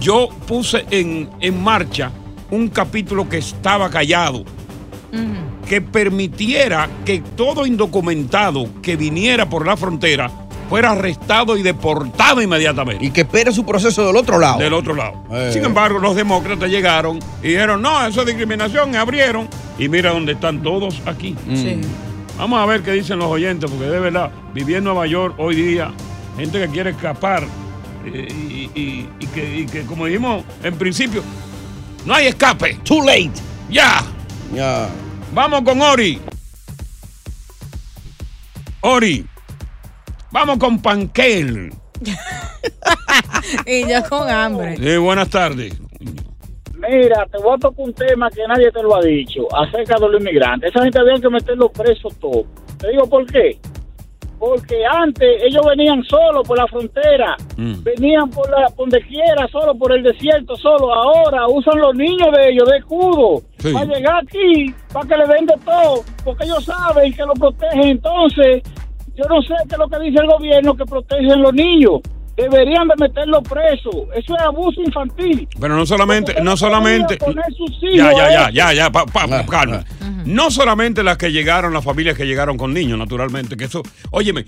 yo 0.00 0.28
puse 0.46 0.84
en, 0.90 1.28
en 1.40 1.62
marcha 1.62 2.10
un 2.50 2.68
capítulo 2.68 3.28
que 3.28 3.38
estaba 3.38 3.90
callado, 3.90 4.44
que 5.66 5.80
permitiera 5.80 6.88
que 7.04 7.20
todo 7.36 7.66
indocumentado 7.66 8.68
que 8.82 8.96
viniera 8.96 9.48
por 9.48 9.66
la 9.66 9.76
frontera 9.76 10.30
fuera 10.68 10.92
arrestado 10.92 11.56
y 11.56 11.62
deportado 11.62 12.42
inmediatamente. 12.42 13.04
Y 13.04 13.10
que 13.10 13.22
espere 13.22 13.52
su 13.52 13.64
proceso 13.64 14.06
del 14.06 14.16
otro 14.16 14.38
lado. 14.38 14.58
Del 14.58 14.74
otro 14.74 14.94
lado. 14.94 15.24
Eh. 15.30 15.50
Sin 15.52 15.64
embargo, 15.64 15.98
los 15.98 16.14
demócratas 16.14 16.70
llegaron 16.70 17.18
y 17.42 17.48
dijeron, 17.48 17.80
no, 17.80 18.06
eso 18.06 18.20
es 18.20 18.26
discriminación, 18.26 18.92
y 18.92 18.96
abrieron. 18.96 19.48
Y 19.78 19.88
mira 19.88 20.12
dónde 20.12 20.32
están 20.32 20.62
todos 20.62 21.00
aquí. 21.06 21.34
Mm. 21.46 21.56
Sí. 21.56 21.80
Vamos 22.36 22.60
a 22.60 22.66
ver 22.66 22.82
qué 22.82 22.92
dicen 22.92 23.18
los 23.18 23.28
oyentes, 23.28 23.70
porque 23.70 23.86
de 23.86 23.98
verdad, 23.98 24.30
vivir 24.54 24.76
en 24.76 24.84
Nueva 24.84 25.06
York 25.06 25.34
hoy 25.38 25.56
día 25.56 25.90
gente 26.36 26.60
que 26.60 26.68
quiere 26.68 26.90
escapar 26.90 27.44
eh, 28.14 28.28
y, 28.30 28.70
y- 28.80 29.08
y 29.20 29.26
que, 29.28 29.58
y 29.60 29.66
que, 29.66 29.82
como 29.84 30.06
dijimos 30.06 30.44
en 30.62 30.76
principio, 30.76 31.22
no 32.04 32.14
hay 32.14 32.26
escape. 32.28 32.74
Too 32.84 33.02
late. 33.04 33.32
Ya. 33.70 34.02
Ya. 34.54 34.88
Vamos 35.32 35.62
con 35.62 35.80
Ori. 35.82 36.20
Ori. 38.80 39.26
Vamos 40.30 40.58
con 40.58 40.80
Panquel. 40.80 41.72
y 43.66 43.88
yo 43.88 44.02
con 44.08 44.28
hambre. 44.30 44.76
Sí, 44.76 44.96
buenas 44.98 45.28
tardes. 45.30 45.74
Mira, 46.74 47.26
te 47.26 47.38
voy 47.38 47.54
a 47.56 47.58
tocar 47.58 47.84
un 47.86 47.92
tema 47.92 48.30
que 48.30 48.46
nadie 48.46 48.70
te 48.70 48.82
lo 48.82 48.94
ha 48.96 49.02
dicho 49.02 49.42
acerca 49.56 49.96
de 49.98 50.08
los 50.08 50.20
inmigrantes. 50.20 50.70
Esa 50.70 50.82
gente 50.84 50.98
había 51.00 51.20
que 51.20 51.28
meterlos 51.28 51.70
presos 51.72 52.14
todos. 52.20 52.46
Te 52.78 52.88
digo 52.90 53.08
por 53.08 53.26
qué. 53.26 53.58
Porque 54.38 54.76
antes 54.86 55.42
ellos 55.42 55.62
venían 55.66 56.02
solos 56.04 56.46
por 56.46 56.56
la 56.56 56.66
frontera, 56.68 57.36
venían 57.56 58.30
por 58.30 58.48
la 58.50 58.66
por 58.68 58.88
donde 58.88 59.00
quiera, 59.06 59.48
solo 59.50 59.74
por 59.74 59.92
el 59.92 60.02
desierto, 60.02 60.54
solo. 60.56 60.92
Ahora 60.94 61.46
usan 61.48 61.80
los 61.80 61.94
niños 61.94 62.28
de 62.36 62.50
ellos 62.50 62.68
de 62.68 62.76
escudo 62.78 63.42
Sí. 63.58 63.72
para 63.72 63.86
llegar 63.86 64.22
aquí, 64.22 64.72
para 64.92 65.08
que 65.08 65.16
le 65.16 65.26
den 65.34 65.46
de 65.46 65.54
todo, 65.64 66.02
porque 66.24 66.44
ellos 66.44 66.64
saben 66.64 67.12
que 67.12 67.22
lo 67.24 67.32
protegen. 67.34 67.84
Entonces, 67.84 68.62
yo 69.16 69.24
no 69.28 69.42
sé 69.42 69.54
qué 69.68 69.74
es 69.74 69.78
lo 69.78 69.88
que 69.88 69.98
dice 69.98 70.20
el 70.22 70.28
gobierno 70.28 70.76
que 70.76 70.84
protegen 70.84 71.42
los 71.42 71.52
niños. 71.52 72.00
Deberían 72.38 72.86
de 72.86 72.94
meterlos 72.96 73.42
presos. 73.42 73.94
Eso 74.14 74.34
es 74.36 74.42
abuso 74.42 74.80
infantil. 74.80 75.48
Pero 75.60 75.74
no 75.76 75.84
solamente, 75.84 76.40
no 76.40 76.56
solamente. 76.56 77.18
Ya, 77.18 78.10
hijos 78.10 78.16
ya, 78.16 78.26
a 78.26 78.30
ya, 78.30 78.50
ya, 78.50 78.72
ya, 78.72 78.92
pa- 78.92 79.06
pa- 79.06 79.44
calma. 79.46 79.84
No 80.24 80.50
solamente 80.50 81.02
las 81.02 81.18
que 81.18 81.32
llegaron, 81.32 81.72
las 81.74 81.84
familias 81.84 82.16
que 82.16 82.26
llegaron 82.26 82.56
con 82.56 82.72
niños, 82.72 82.96
naturalmente, 82.98 83.56
que 83.56 83.64
eso, 83.64 83.82
óyeme, 84.12 84.46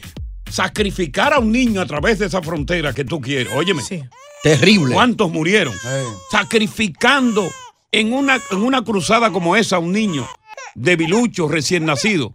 sacrificar 0.49 1.33
a 1.33 1.39
un 1.41 1.51
niño 1.51 1.81
a 1.81 1.87
través 1.87 2.19
de 2.21 2.27
esa 2.27 2.41
frontera 2.43 2.93
que 2.93 3.05
tú 3.05 3.21
quieres, 3.21 3.53
óyeme. 3.55 3.83
Terrible. 4.43 4.95
¿Cuántos 4.95 5.31
murieron? 5.31 5.75
Sacrificando 6.31 7.49
en 7.93 8.13
una, 8.13 8.39
en 8.51 8.59
una 8.63 8.83
cruzada 8.83 9.31
como 9.31 9.57
esa 9.57 9.77
a 9.77 9.79
un 9.81 9.93
niño 9.93 10.29
debilucho, 10.75 11.49
recién 11.49 11.85
nacido. 11.87 12.35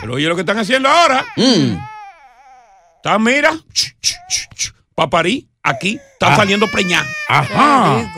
Pero 0.00 0.14
oye 0.14 0.26
lo 0.28 0.34
que 0.34 0.42
están 0.42 0.58
haciendo 0.58 0.88
ahora. 0.88 1.24
Están, 1.36 3.22
mira, 3.22 3.52
para 4.98 5.10
parir, 5.10 5.46
aquí, 5.62 5.96
están 6.14 6.34
saliendo 6.36 6.66
preñadas. 6.66 7.06
Ajá. 7.28 8.10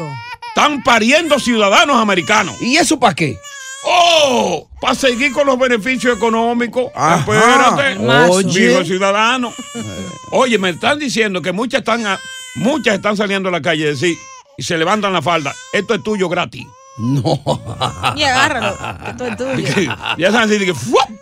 Están 0.48 0.82
pariendo 0.82 1.38
ciudadanos 1.38 2.00
americanos. 2.00 2.56
¿Y 2.62 2.78
eso 2.78 2.98
para 2.98 3.14
qué? 3.14 3.36
¡Oh! 3.84 4.66
Para 4.80 4.94
seguir 4.94 5.30
con 5.34 5.46
los 5.46 5.58
beneficios 5.58 6.16
económicos. 6.16 6.90
Ajá. 6.94 7.18
Espérate. 7.18 8.78
El 8.78 8.86
ciudadano. 8.86 9.52
Oye, 10.30 10.56
me 10.56 10.70
están 10.70 10.98
diciendo 10.98 11.42
que 11.42 11.52
muchas 11.52 11.80
están, 11.80 12.06
a- 12.06 12.18
muchas 12.54 12.94
están 12.94 13.14
saliendo 13.14 13.50
a 13.50 13.52
la 13.52 13.60
calle 13.60 13.84
a 13.84 13.88
decir, 13.90 14.16
y 14.56 14.62
se 14.62 14.78
levantan 14.78 15.12
la 15.12 15.20
falda. 15.20 15.54
Esto 15.74 15.92
es 15.92 16.02
tuyo 16.02 16.30
gratis. 16.30 16.66
No. 16.96 17.42
Y 18.16 18.22
agárralo, 18.22 18.74
esto 19.06 19.26
es 19.26 19.36
tuyo. 19.36 19.94
ya 20.16 20.28
están 20.28 20.44
así, 20.44 20.56
de 20.56 20.64
que. 20.64 20.74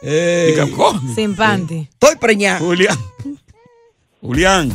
Eh. 0.03 0.53
Que, 0.55 0.73
¡oh! 0.79 1.01
Sin 1.17 1.35
panty. 1.35 1.89
Estoy 1.93 2.15
preñada. 2.15 2.61
Julián. 2.61 2.97
Julián. 4.21 4.73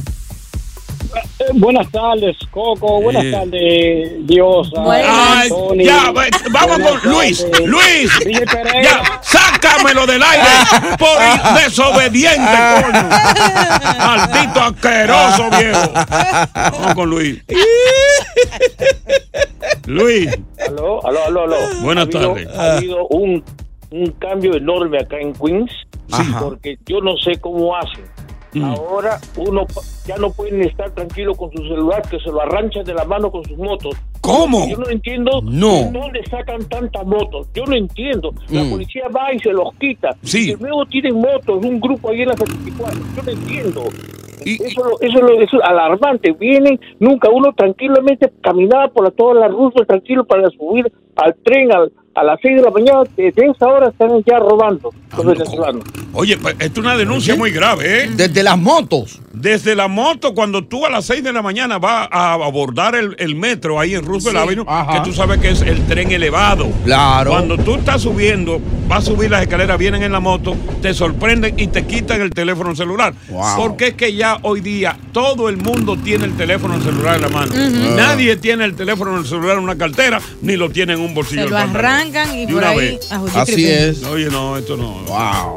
Eh, 1.16 1.46
buenas 1.54 1.90
tardes, 1.92 2.36
Coco. 2.52 3.02
Buenas 3.02 3.30
tardes, 3.32 4.26
Diosa. 4.26 4.84
Ay, 4.88 5.50
Tony. 5.50 5.86
ya, 5.86 6.12
vamos 6.52 6.78
Buenas 6.80 7.02
con 7.02 7.12
Luis. 7.12 7.52
tardes. 7.52 7.68
Luis. 7.68 8.12
Ya, 8.84 9.20
sácamelo 9.22 10.06
del 10.08 10.24
aire 10.24 10.48
por 10.98 11.62
desobediente, 11.64 12.52
coño. 12.82 13.10
Maldito 14.00 14.60
asqueroso, 14.62 15.50
viejo. 15.52 15.92
Vamos 16.54 16.96
con 16.96 17.10
Luis. 17.10 17.44
Luis. 19.86 20.30
Aló, 20.68 21.06
aló, 21.06 21.26
aló, 21.26 21.44
aló. 21.44 21.56
Buenas 21.82 22.06
ha 22.06 22.18
habido, 22.18 22.34
tardes. 22.34 22.58
Ha 22.58 22.78
habido 22.78 23.08
un, 23.08 23.44
un 23.92 24.12
cambio 24.20 24.56
enorme 24.56 25.00
acá 25.00 25.18
en 25.20 25.34
Queens, 25.34 25.72
porque 26.40 26.78
yo 26.86 27.02
no 27.02 27.16
sé 27.18 27.40
cómo 27.40 27.76
hacen. 27.76 28.04
Mm. 28.54 28.64
Ahora 28.66 29.20
uno 29.38 29.66
ya 30.06 30.18
no 30.18 30.32
pueden 30.32 30.62
estar 30.62 30.92
tranquilo 30.92 31.34
con 31.36 31.52
su 31.52 31.58
celular, 31.64 32.02
que 32.10 32.20
se 32.20 32.30
lo 32.30 32.42
arranchan 32.42 32.84
de 32.86 32.94
la 32.94 33.04
mano 33.06 33.32
con 33.32 33.44
sus 33.46 33.58
motos. 33.58 33.96
¿Cómo? 34.22 34.68
Yo 34.70 34.78
no 34.78 34.90
entiendo 34.90 35.42
No. 35.44 35.68
de 35.92 35.92
dónde 35.92 36.24
sacan 36.30 36.64
tantas 36.70 37.06
motos. 37.06 37.48
Yo 37.54 37.66
no 37.66 37.76
entiendo. 37.76 38.32
La 38.50 38.64
Mm. 38.64 38.70
policía 38.72 39.04
va 39.10 39.34
y 39.34 39.40
se 39.40 39.52
los 39.52 39.74
quita. 39.80 40.16
Sí. 40.22 40.52
Y 40.52 40.56
luego 40.56 40.86
tienen 40.86 41.16
motos, 41.16 41.64
un 41.66 41.80
grupo 41.80 42.10
ahí 42.10 42.22
en 42.22 42.30
la 42.30 42.38
74. 42.38 43.00
Yo 43.16 43.24
no 43.24 43.32
entiendo. 43.32 43.84
eso, 44.46 44.84
lo- 44.84 45.00
eso, 45.00 45.20
lo- 45.20 45.40
eso 45.42 45.56
es 45.58 45.64
alarmante. 45.64 46.32
Vienen, 46.34 46.78
nunca 47.00 47.30
uno 47.30 47.54
tranquilamente 47.54 48.30
caminaba 48.42 48.90
por 48.90 49.06
la, 49.06 49.12
toda 49.12 49.36
la 49.36 49.48
ruta 49.48 49.86
tranquilo 49.86 50.26
para 50.26 50.50
subir 50.50 50.92
al 51.16 51.34
tren 51.46 51.72
al- 51.72 51.92
a 52.16 52.24
las 52.24 52.40
6 52.42 52.58
de 52.58 52.62
la 52.62 52.72
mañana. 52.72 53.00
Desde 53.18 53.46
esa 53.46 53.68
hora 53.68 53.90
están 53.90 54.10
ya 54.26 54.40
robando 54.40 54.92
los 55.16 55.26
venezolanos. 55.26 55.84
Oye, 56.14 56.38
pues, 56.38 56.56
esto 56.60 56.80
es 56.82 56.86
una 56.86 56.96
denuncia 56.98 57.36
muy 57.36 57.52
grave, 57.52 58.04
¿eh? 58.06 58.10
Desde 58.14 58.44
las 58.44 58.58
motos. 58.58 59.20
Desde 59.34 59.76
la 59.76 59.88
moto, 59.88 60.34
cuando 60.36 60.64
tú 60.64 60.86
a 60.86 60.90
las 60.90 61.06
6 61.06 61.24
de 61.24 61.34
la 61.34 61.42
mañana 61.42 61.80
vas 61.80 62.08
a 62.12 62.34
abordar 62.34 62.96
el, 62.96 63.16
el 63.18 63.36
metro 63.36 63.80
ahí 63.80 63.96
en 63.96 64.06
Roosevelt 64.06 64.38
Sí. 64.38 64.44
Avenue, 64.44 64.66
Ajá. 64.68 64.94
que 64.94 65.10
tú 65.10 65.14
sabes 65.16 65.40
que 65.40 65.50
es 65.50 65.62
el 65.62 65.86
tren 65.88 66.12
elevado. 66.12 66.70
Claro. 66.86 67.32
Cuando 67.32 67.58
tú 67.58 67.76
estás 67.76 68.04
subiendo, 68.04 68.62
vas 68.88 69.00
a 69.00 69.12
subir 69.12 69.32
las 69.32 69.42
escaleras, 69.42 69.78
vienen 69.80 70.04
en 70.04 70.12
la 70.12 70.20
moto, 70.20 70.56
te 70.82 70.94
sorprenden 70.94 71.60
y 71.60 71.68
te 71.68 71.84
quitan 71.86 72.22
el 72.22 72.30
teléfono 72.30 72.76
celular. 72.76 73.14
Wow. 73.30 73.44
Porque 73.58 73.88
es 73.88 73.94
que 73.96 74.14
ya 74.14 74.38
hoy 74.44 74.62
día 74.62 74.98
todo 75.12 75.50
el 75.50 75.58
mundo 75.58 75.98
tiene 75.98 76.26
el 76.26 76.38
teléfono 76.38 76.80
celular 76.82 77.16
en 77.16 77.22
la 77.24 77.30
mano. 77.30 77.54
Nadie 77.96 78.38
tiene 78.38 78.66
el 78.66 78.76
teléfono 78.76 79.24
celular 79.24 79.58
en 79.58 79.64
una 79.64 79.76
cartera, 79.78 80.22
ni 80.42 80.56
lo 80.56 80.70
tiene 80.70 80.94
en 80.94 81.00
un 81.02 81.14
bolsillo 81.14 81.44
Se 81.46 81.50
lo. 81.50 81.58
Arrancan 82.04 82.36
y 82.38 82.46
De 82.46 82.54
por 82.54 82.62
una 82.62 82.70
ahí 82.70 82.78
vez. 82.98 83.12
a 83.12 83.20
justicia. 83.20 83.94
Oye, 84.10 84.30
no, 84.30 84.58
esto 84.58 84.78
no. 84.78 85.04
Wow. 85.06 85.56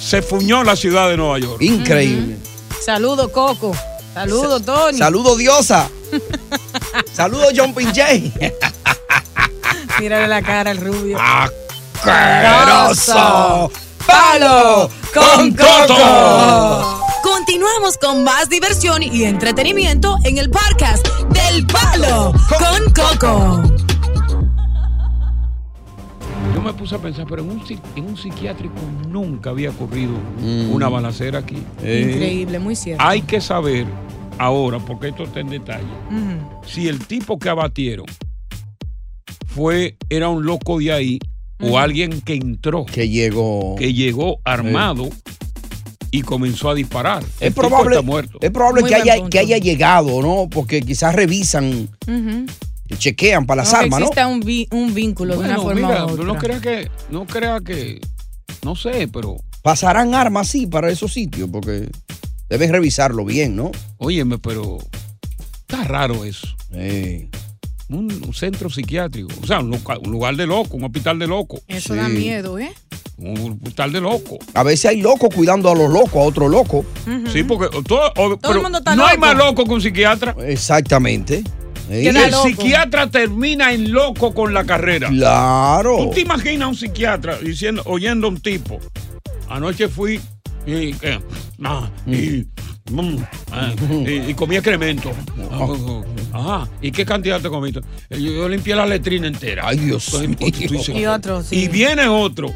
Se 0.00 0.22
fuñó 0.22 0.64
la 0.64 0.76
ciudad 0.76 1.08
de 1.08 1.16
Nueva 1.16 1.38
York. 1.38 1.60
Increíble. 1.62 2.36
Saludo, 2.84 3.30
Coco. 3.30 3.76
Saludo, 4.14 4.60
Tony. 4.60 4.98
Saludo, 4.98 5.36
Diosa. 5.36 5.88
Saludo, 7.12 7.46
John 7.54 7.72
Pinjay. 7.74 8.32
Mírale 10.00 10.26
la 10.28 10.42
cara 10.42 10.70
al 10.72 10.78
rubio. 10.78 11.18
¡Asqueroso! 12.02 13.70
¡Palo 14.06 14.90
con 15.14 15.54
Coco! 15.54 17.04
Continuamos 17.22 17.98
con 17.98 18.24
más 18.24 18.48
diversión 18.48 19.02
y 19.02 19.24
entretenimiento 19.24 20.16
en 20.24 20.38
el 20.38 20.48
podcast 20.50 21.06
del 21.28 21.66
Palo 21.66 22.32
con 22.58 22.92
Coco. 22.94 23.62
Yo 26.60 26.66
me 26.66 26.74
puse 26.74 26.94
a 26.94 26.98
pensar, 26.98 27.24
pero 27.26 27.42
en 27.42 27.50
un, 27.52 27.62
en 27.96 28.04
un 28.04 28.16
psiquiátrico 28.18 28.74
nunca 29.08 29.48
había 29.48 29.70
ocurrido 29.70 30.12
Mm. 30.42 30.72
una 30.72 30.90
balacera 30.90 31.38
aquí. 31.38 31.56
Increíble, 31.78 32.58
muy 32.58 32.76
cierto. 32.76 33.02
Hay 33.02 33.22
que 33.22 33.40
saber 33.40 33.86
ahora, 34.36 34.78
porque 34.78 35.08
esto 35.08 35.24
está 35.24 35.40
en 35.40 35.48
detalle, 35.48 35.86
si 36.66 36.86
el 36.88 36.98
tipo 37.06 37.38
que 37.38 37.48
abatieron 37.48 38.04
fue, 39.46 39.96
era 40.10 40.28
un 40.28 40.44
loco 40.44 40.78
de 40.78 40.92
ahí 40.92 41.18
o 41.62 41.78
alguien 41.78 42.20
que 42.20 42.34
entró. 42.34 42.84
Que 42.84 43.08
llegó. 43.08 43.74
Que 43.78 43.94
llegó 43.94 44.40
armado 44.44 45.08
y 46.10 46.20
comenzó 46.22 46.68
a 46.70 46.74
disparar. 46.74 47.22
El 47.40 47.48
Es 47.48 47.54
probable, 47.54 47.96
está 47.96 48.02
muerto. 48.02 48.38
es 48.42 48.50
probable 48.50 48.82
que 48.84 48.94
haya, 48.96 49.28
que 49.30 49.38
haya 49.38 49.56
llegado, 49.58 50.20
¿no? 50.20 50.48
Porque 50.50 50.82
quizás 50.82 51.14
revisan. 51.14 51.88
Chequean 52.96 53.46
para 53.46 53.62
las 53.62 53.72
No, 53.72 53.78
que 53.78 53.84
armas, 53.84 54.00
¿no? 54.00 54.06
exista 54.06 54.26
un, 54.26 54.40
vi- 54.40 54.68
un 54.72 54.94
vínculo 54.94 55.34
de 55.36 55.44
una 55.44 55.56
forma 55.58 55.88
mira, 55.88 56.04
u 56.04 56.08
tú 56.08 56.12
otra. 56.14 56.24
no 56.26 56.36
creas 56.38 56.60
que, 56.60 56.90
no 57.10 57.26
crea 57.26 57.60
que, 57.60 58.00
no 58.64 58.74
sé, 58.76 59.08
pero 59.12 59.36
Pasarán 59.62 60.14
armas, 60.14 60.48
sí, 60.48 60.66
para 60.66 60.90
esos 60.90 61.12
sitios, 61.12 61.48
porque 61.52 61.90
deben 62.48 62.72
revisarlo 62.72 63.24
bien, 63.26 63.56
¿no? 63.56 63.70
Óyeme, 63.98 64.38
pero 64.38 64.78
está 65.60 65.84
raro 65.84 66.24
eso. 66.24 66.48
Un, 67.90 68.10
un 68.24 68.32
centro 68.34 68.70
psiquiátrico, 68.70 69.28
o 69.42 69.46
sea, 69.46 69.58
un, 69.60 69.70
lugar, 69.70 69.98
un 69.98 70.12
lugar 70.12 70.36
de 70.36 70.46
loco, 70.46 70.76
un 70.76 70.84
hospital 70.84 71.18
de 71.18 71.26
loco. 71.26 71.60
Eso 71.66 71.94
da 71.94 72.08
miedo, 72.08 72.58
¿eh? 72.58 72.72
Un 73.18 73.58
hospital 73.62 73.92
de 73.92 74.00
loco. 74.00 74.38
A 74.54 74.62
veces 74.62 74.86
hay 74.92 75.02
locos 75.02 75.28
cuidando 75.34 75.68
a 75.70 75.74
los 75.74 75.90
locos, 75.90 76.14
a 76.14 76.20
otro 76.20 76.48
loco. 76.48 76.84
Sí, 77.32 77.42
porque 77.42 77.68
todo, 77.82 78.12
o- 78.16 78.38
pero 78.38 78.62
mundo 78.62 78.78
está 78.78 78.94
no 78.96 79.04
hay 79.06 79.18
más 79.18 79.36
loco 79.36 79.64
que 79.64 79.72
un 79.72 79.82
psiquiatra. 79.82 80.34
Exactamente. 80.46 81.42
Y 81.90 82.06
el 82.06 82.32
psiquiatra 82.34 83.08
termina 83.10 83.72
en 83.72 83.90
loco 83.92 84.32
con 84.32 84.54
la 84.54 84.64
carrera. 84.64 85.08
Claro. 85.08 85.96
¿Tú 85.98 86.10
te 86.10 86.20
imaginas 86.20 86.62
a 86.62 86.68
un 86.68 86.76
psiquiatra 86.76 87.38
diciendo, 87.38 87.82
oyendo 87.86 88.26
a 88.26 88.30
un 88.30 88.40
tipo? 88.40 88.78
Anoche 89.48 89.88
fui 89.88 90.20
y, 90.66 90.94
eh, 91.02 91.18
ah, 91.64 91.90
y, 92.06 92.46
mm, 92.92 93.16
ah, 93.52 93.72
y- 94.06 94.30
y 94.30 94.34
comí 94.34 94.56
excremento. 94.56 95.10
Ajá. 96.32 96.68
¿Y 96.80 96.92
qué 96.92 97.04
cantidad 97.04 97.40
te 97.40 97.48
comiste? 97.48 97.80
Eh, 98.08 98.20
Yo, 98.22 98.32
yo 98.32 98.48
limpié 98.48 98.74
la 98.76 98.86
letrina 98.86 99.26
entera. 99.26 99.64
Ay, 99.66 99.78
Dios 99.78 100.06
Entonces, 100.14 100.28
mío. 100.60 100.68
dices, 100.78 100.94
Y 100.96 101.06
otro, 101.06 101.42
sí. 101.42 101.56
Y 101.64 101.68
viene 101.68 102.06
otro 102.06 102.54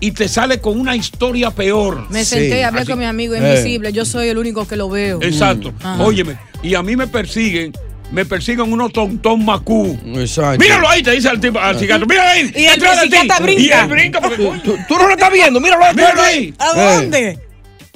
y 0.00 0.10
te 0.12 0.28
sale 0.28 0.60
con 0.60 0.78
una 0.78 0.94
historia 0.94 1.50
peor. 1.50 2.06
Me 2.10 2.24
senté 2.24 2.60
y 2.60 2.62
hablé 2.62 2.80
Así- 2.82 2.90
con 2.90 2.98
mi 2.98 3.06
amigo 3.06 3.34
Eh. 3.34 3.38
invisible. 3.38 3.92
Yo 3.92 4.04
soy 4.04 4.28
el 4.28 4.36
único 4.38 4.68
que 4.68 4.76
lo 4.76 4.90
veo. 4.90 5.22
Exacto. 5.22 5.72
Ajá. 5.80 6.02
Óyeme, 6.04 6.36
y 6.62 6.74
a 6.74 6.82
mí 6.82 6.94
me 6.96 7.06
persiguen, 7.06 7.72
me 8.12 8.24
persiguen 8.24 8.72
unos 8.72 8.92
tontón 8.92 9.44
macú. 9.44 9.98
Exacto. 10.14 10.58
Míralo 10.58 10.88
ahí, 10.88 11.02
te 11.02 11.12
dice 11.12 11.28
al 11.28 11.40
tipo, 11.40 11.58
al 11.58 11.78
psiquiatra. 11.78 12.06
Mira 12.08 12.30
ahí. 12.30 12.52
Y 12.54 12.64
el 12.64 12.74
detrás 12.74 13.00
de 13.02 13.08
ti". 13.08 13.16
psiquiatra 13.16 13.44
brinca. 13.44 13.62
Y 13.62 13.70
él 13.70 13.88
brinca 13.88 14.20
porque, 14.20 14.36
¿Tú, 14.64 14.76
tú 14.88 14.94
no 14.96 15.06
lo 15.06 15.10
estás 15.14 15.32
viendo, 15.32 15.60
míralo 15.60 15.84
ahí. 15.84 15.94
Míralo 15.94 16.22
ahí. 16.22 16.54
¿A 16.58 16.72
dónde? 16.74 17.38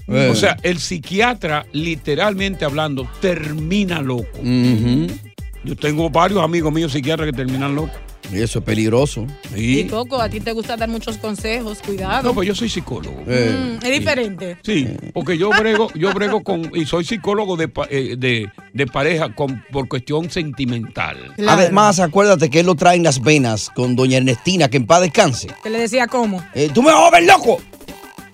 Eh. 0.08 0.28
O 0.28 0.34
sea, 0.34 0.56
el 0.62 0.80
psiquiatra, 0.80 1.66
literalmente 1.72 2.64
hablando, 2.64 3.08
termina 3.20 4.00
loco. 4.00 4.40
Yo 4.42 5.76
tengo 5.76 6.10
varios 6.10 6.42
amigos 6.42 6.72
míos 6.72 6.92
psiquiatras 6.92 7.30
que 7.30 7.36
terminan 7.36 7.74
locos. 7.74 7.96
Y 8.32 8.40
eso 8.40 8.60
es 8.60 8.64
peligroso. 8.64 9.26
Y 9.56 9.84
Coco, 9.84 10.20
a 10.20 10.28
ti 10.28 10.40
te 10.40 10.52
gusta 10.52 10.76
dar 10.76 10.88
muchos 10.88 11.16
consejos, 11.18 11.78
cuidado. 11.84 12.22
No, 12.22 12.34
pues 12.34 12.46
yo 12.46 12.54
soy 12.54 12.68
psicólogo. 12.68 13.22
Eh. 13.26 13.78
Mm, 13.80 13.84
es 13.86 13.98
diferente. 13.98 14.56
Sí, 14.62 14.88
porque 15.12 15.36
yo 15.36 15.50
brego, 15.50 15.88
yo 15.94 16.12
brego 16.14 16.42
con, 16.42 16.70
y 16.74 16.86
soy 16.86 17.04
psicólogo 17.04 17.56
de, 17.56 17.70
eh, 17.90 18.14
de, 18.16 18.48
de 18.72 18.86
pareja 18.86 19.34
con, 19.34 19.64
por 19.72 19.88
cuestión 19.88 20.30
sentimental. 20.30 21.34
Además, 21.48 21.98
acuérdate 21.98 22.50
que 22.50 22.60
él 22.60 22.66
lo 22.66 22.76
trae 22.76 22.96
en 22.96 23.02
las 23.02 23.20
venas 23.20 23.70
con 23.74 23.96
doña 23.96 24.18
Ernestina, 24.18 24.68
que 24.68 24.76
en 24.76 24.86
paz 24.86 25.00
descanse. 25.00 25.48
Que 25.62 25.70
le 25.70 25.78
decía 25.80 26.06
cómo. 26.06 26.42
Eh, 26.54 26.70
Tú 26.72 26.82
me 26.82 26.92
vas 26.92 27.08
a 27.08 27.10
ver 27.10 27.24
loco. 27.24 27.60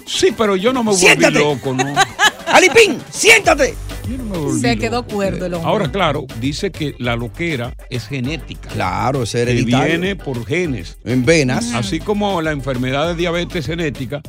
Sí, 0.04 0.28
pero 0.37 0.56
yo 0.56 0.72
no 0.72 0.85
me 0.85 0.90
volví 0.90 1.00
Siéntate. 1.04 1.38
loco, 1.38 1.72
¿no? 1.74 1.94
Alipín, 2.52 2.98
siéntate. 3.11 3.74
Se 4.60 4.76
quedó 4.76 5.04
cuerdo 5.04 5.46
el 5.46 5.54
hombre. 5.54 5.68
Ahora, 5.70 5.90
claro, 5.90 6.26
dice 6.40 6.70
que 6.70 6.94
la 6.98 7.16
loquera 7.16 7.74
es 7.90 8.06
genética. 8.06 8.68
Claro, 8.70 9.22
es 9.22 9.32
Que 9.32 9.42
hereditario. 9.42 9.86
viene 9.98 10.16
por 10.16 10.44
genes. 10.46 10.98
En 11.04 11.24
venas. 11.24 11.72
Así 11.74 12.00
como 12.00 12.40
la 12.42 12.52
enfermedad 12.52 13.08
de 13.08 13.14
diabetes 13.16 13.66
genética, 13.66 14.22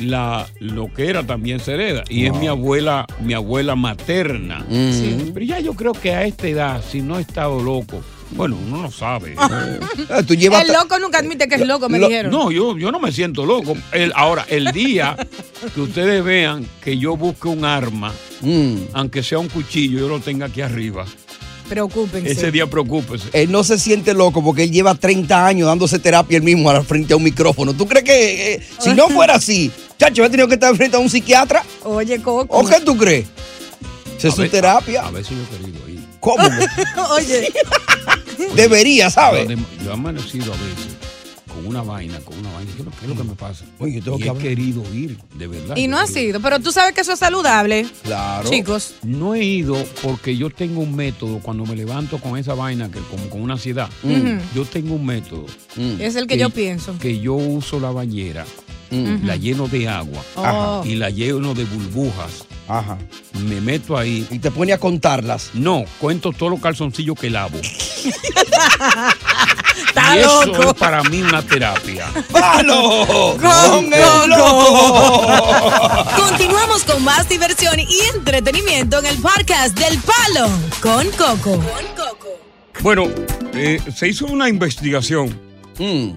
la 0.00 0.46
loquera 0.58 1.22
también 1.24 1.60
se 1.60 1.74
hereda. 1.74 2.04
Y 2.08 2.26
es 2.26 2.34
mi 2.34 2.48
abuela, 2.48 3.06
mi 3.24 3.34
abuela 3.34 3.76
materna. 3.76 4.64
Mm. 4.68 4.92
Sí. 4.92 5.30
Pero 5.32 5.46
ya 5.46 5.60
yo 5.60 5.74
creo 5.74 5.92
que 5.92 6.12
a 6.14 6.24
esta 6.24 6.48
edad, 6.48 6.82
si 6.88 7.00
no 7.02 7.18
he 7.18 7.22
estado 7.22 7.62
loco, 7.62 8.02
bueno, 8.32 8.56
uno 8.66 8.82
no 8.82 8.90
sabe. 8.90 9.34
Ah, 10.08 10.22
Tú 10.26 10.34
llevas 10.34 10.64
El 10.66 10.72
loco 10.72 10.98
nunca 10.98 11.18
admite 11.18 11.48
que 11.48 11.54
es 11.56 11.66
loco, 11.66 11.88
me 11.88 11.98
Lo- 11.98 12.08
dijeron. 12.08 12.32
No, 12.32 12.50
yo, 12.50 12.76
yo 12.76 12.90
no 12.90 12.98
me 13.00 13.12
siento 13.12 13.44
loco. 13.46 13.76
El- 13.92 14.12
ahora, 14.16 14.44
el 14.48 14.72
día 14.72 15.16
que 15.74 15.80
ustedes 15.80 16.24
vean 16.24 16.66
que 16.82 16.98
yo 16.98 17.16
busque 17.16 17.48
un 17.48 17.64
arma, 17.64 18.12
Mm. 18.40 18.76
aunque 18.94 19.22
sea 19.22 19.38
un 19.38 19.48
cuchillo, 19.48 19.98
yo 20.00 20.08
lo 20.08 20.18
tenga 20.20 20.46
aquí 20.46 20.60
arriba. 20.62 21.04
Preocúpense. 21.68 22.32
Ese 22.32 22.50
día 22.50 22.66
preocúpese. 22.66 23.28
Él 23.32 23.52
no 23.52 23.62
se 23.62 23.78
siente 23.78 24.12
loco 24.14 24.42
porque 24.42 24.64
él 24.64 24.72
lleva 24.72 24.94
30 24.96 25.46
años 25.46 25.68
dándose 25.68 25.98
terapia 26.00 26.36
él 26.38 26.42
mismo 26.42 26.68
al 26.70 26.84
frente 26.84 27.12
a 27.12 27.16
un 27.16 27.22
micrófono. 27.22 27.74
¿Tú 27.74 27.86
crees 27.86 28.04
que 28.04 28.54
eh, 28.54 28.62
si 28.80 28.92
no 28.94 29.08
fuera 29.10 29.34
así, 29.34 29.70
chacho, 29.98 30.24
ha 30.24 30.28
tenido 30.30 30.48
que 30.48 30.54
estar 30.54 30.74
frente 30.76 30.96
a 30.96 31.00
un 31.00 31.08
psiquiatra? 31.08 31.62
Oye, 31.84 32.20
Coco. 32.20 32.56
¿O 32.58 32.66
qué 32.66 32.80
tú 32.80 32.96
crees? 32.96 33.26
Esa 34.20 34.28
es 34.28 34.34
A 34.38 34.44
su 34.44 34.48
terapia. 34.48 35.06
A 35.06 35.10
veces 35.10 35.36
yo 35.36 35.42
he 35.42 35.58
querido 35.58 35.88
ir. 35.88 36.00
¿Cómo? 36.20 36.44
Oye. 37.16 37.52
Debería, 38.54 39.10
¿sabes? 39.10 39.48
Yo, 39.82 39.90
he 39.90 39.92
amanecido 39.92 40.52
a 40.52 40.56
veces 40.56 40.96
con 41.46 41.66
una 41.66 41.82
vaina, 41.82 42.18
con 42.20 42.38
una 42.38 42.52
vaina. 42.52 42.70
¿Qué 42.74 42.80
es 42.80 42.84
lo, 42.84 42.90
qué 42.92 42.98
es 43.02 43.08
lo 43.08 43.16
que 43.16 43.24
me 43.24 43.34
pasa? 43.34 43.64
Oye, 43.78 43.94
yo 43.96 44.02
tengo 44.04 44.16
Y 44.16 44.20
que 44.20 44.26
he 44.26 44.30
hablar. 44.30 44.42
querido 44.46 44.94
ir, 44.94 45.18
de 45.34 45.46
verdad. 45.46 45.76
Y 45.76 45.88
no 45.88 45.98
ha 45.98 46.06
sido, 46.06 46.40
pero 46.40 46.60
tú 46.60 46.70
sabes 46.72 46.94
que 46.94 47.00
eso 47.00 47.12
es 47.12 47.18
saludable. 47.18 47.86
Claro. 48.04 48.48
Chicos. 48.48 48.94
No 49.02 49.34
he 49.34 49.42
ido 49.44 49.76
porque 50.02 50.36
yo 50.36 50.50
tengo 50.50 50.80
un 50.80 50.94
método 50.94 51.40
cuando 51.40 51.64
me 51.66 51.74
levanto 51.76 52.18
con 52.18 52.38
esa 52.38 52.54
vaina, 52.54 52.90
que 52.90 53.00
como 53.00 53.28
con 53.28 53.42
una 53.42 53.54
ansiedad. 53.54 53.88
Mm. 54.02 54.38
Yo 54.54 54.64
tengo 54.64 54.94
un 54.94 55.04
método. 55.04 55.46
Es 55.98 56.16
el 56.16 56.26
que 56.26 56.38
yo 56.38 56.50
pienso. 56.50 56.96
Que 56.98 57.18
yo 57.18 57.34
uso 57.34 57.80
la 57.80 57.90
bañera, 57.90 58.46
Mm. 58.90 59.24
la 59.26 59.36
lleno 59.36 59.68
de 59.68 59.88
agua 59.88 60.22
Ajá. 60.36 60.80
y 60.84 60.96
la 60.96 61.10
lleno 61.10 61.54
de 61.54 61.64
burbujas. 61.64 62.44
Ajá. 62.68 62.98
Me 63.46 63.60
meto 63.60 63.96
ahí. 63.96 64.26
Y 64.30 64.38
te 64.38 64.50
pone 64.50 64.72
a 64.72 64.78
contarlas. 64.78 65.50
No, 65.54 65.84
cuento 66.00 66.32
todos 66.32 66.50
los 66.52 66.60
calzoncillos 66.60 67.18
que 67.18 67.30
lavo. 67.30 67.58
Está 69.86 70.16
y 70.16 70.20
eso 70.20 70.46
loco. 70.46 70.62
es 70.70 70.74
para 70.74 71.02
mí 71.04 71.20
una 71.22 71.42
terapia. 71.42 72.06
¡Palo! 72.30 73.36
Con 73.40 73.92
el 73.92 74.02
Coco. 74.36 76.06
Continuamos 76.16 76.84
con 76.84 77.02
más 77.04 77.28
diversión 77.28 77.78
y 77.80 77.88
entretenimiento 78.14 78.98
en 79.00 79.06
el 79.06 79.16
podcast 79.18 79.76
del 79.78 79.98
Palo 79.98 80.48
con 80.80 81.08
Coco. 81.12 81.60
Bueno, 82.82 83.04
eh, 83.54 83.80
se 83.94 84.08
hizo 84.08 84.26
una 84.26 84.48
investigación 84.48 85.38
Mm. 85.78 86.10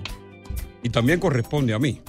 y 0.84 0.90
también 0.90 1.20
corresponde 1.20 1.74
a 1.74 1.80
mí. 1.80 2.02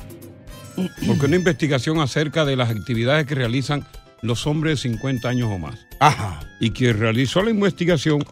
Porque 1.06 1.26
una 1.26 1.36
investigación 1.36 2.00
acerca 2.00 2.44
de 2.44 2.56
las 2.56 2.70
actividades 2.70 3.26
que 3.26 3.34
realizan 3.34 3.86
los 4.22 4.46
hombres 4.46 4.82
de 4.82 4.90
50 4.90 5.28
años 5.28 5.50
o 5.52 5.58
más. 5.58 5.78
Ajá. 6.00 6.40
Y 6.60 6.70
quien 6.70 6.98
realizó 6.98 7.42
la 7.42 7.50
investigación 7.50 8.24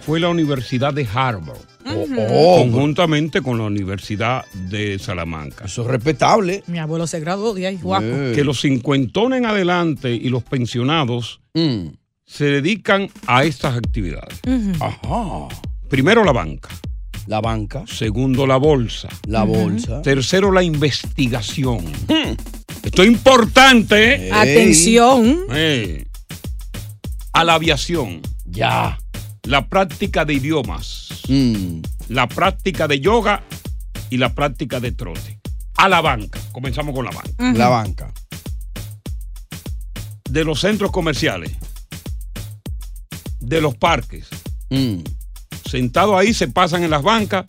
fue 0.00 0.20
la 0.20 0.28
Universidad 0.28 0.94
de 0.94 1.06
Harvard. 1.12 1.58
Oh, 1.84 2.06
conjuntamente 2.62 3.42
con 3.42 3.58
la 3.58 3.64
Universidad 3.64 4.44
de 4.70 4.98
Salamanca. 5.00 5.64
Eso 5.64 5.82
es 5.82 5.88
respetable. 5.88 6.62
Mi 6.68 6.78
abuelo 6.78 7.06
se 7.08 7.18
graduó 7.20 7.54
de 7.54 7.66
ahí, 7.66 7.76
guapo. 7.82 8.06
Que 8.34 8.44
los 8.44 8.60
cincuentones 8.60 9.38
en 9.40 9.46
adelante 9.46 10.14
y 10.14 10.28
los 10.28 10.42
pensionados 10.44 11.40
Mm. 11.54 11.88
se 12.24 12.44
dedican 12.46 13.08
a 13.26 13.44
estas 13.44 13.76
actividades. 13.76 14.40
Ajá. 14.80 15.48
Primero 15.88 16.24
la 16.24 16.32
banca. 16.32 16.68
La 17.26 17.40
banca. 17.40 17.84
Segundo 17.86 18.46
la 18.46 18.56
bolsa. 18.56 19.08
La 19.26 19.44
bolsa. 19.44 20.02
Tercero 20.02 20.50
la 20.50 20.62
investigación. 20.62 21.84
Esto 22.82 23.02
es 23.02 23.08
importante. 23.08 24.28
¿eh? 24.28 24.32
Atención. 24.32 25.40
Eh. 25.50 26.06
A 27.32 27.44
la 27.44 27.54
aviación. 27.54 28.20
Ya. 28.44 28.98
La 29.44 29.68
práctica 29.68 30.24
de 30.24 30.34
idiomas. 30.34 31.08
Mm. 31.28 31.80
La 32.08 32.28
práctica 32.28 32.88
de 32.88 33.00
yoga 33.00 33.44
y 34.10 34.18
la 34.18 34.34
práctica 34.34 34.80
de 34.80 34.92
trote. 34.92 35.40
A 35.76 35.88
la 35.88 36.00
banca. 36.00 36.40
Comenzamos 36.50 36.94
con 36.94 37.04
la 37.04 37.12
banca. 37.12 37.52
La 37.52 37.68
banca. 37.68 38.12
De 40.28 40.44
los 40.44 40.60
centros 40.60 40.90
comerciales. 40.90 41.52
De 43.40 43.60
los 43.60 43.76
parques. 43.76 44.28
Mm. 44.70 45.02
Sentados 45.72 46.14
ahí 46.14 46.34
se 46.34 46.48
pasan 46.48 46.84
en 46.84 46.90
las 46.90 47.02
bancas 47.02 47.46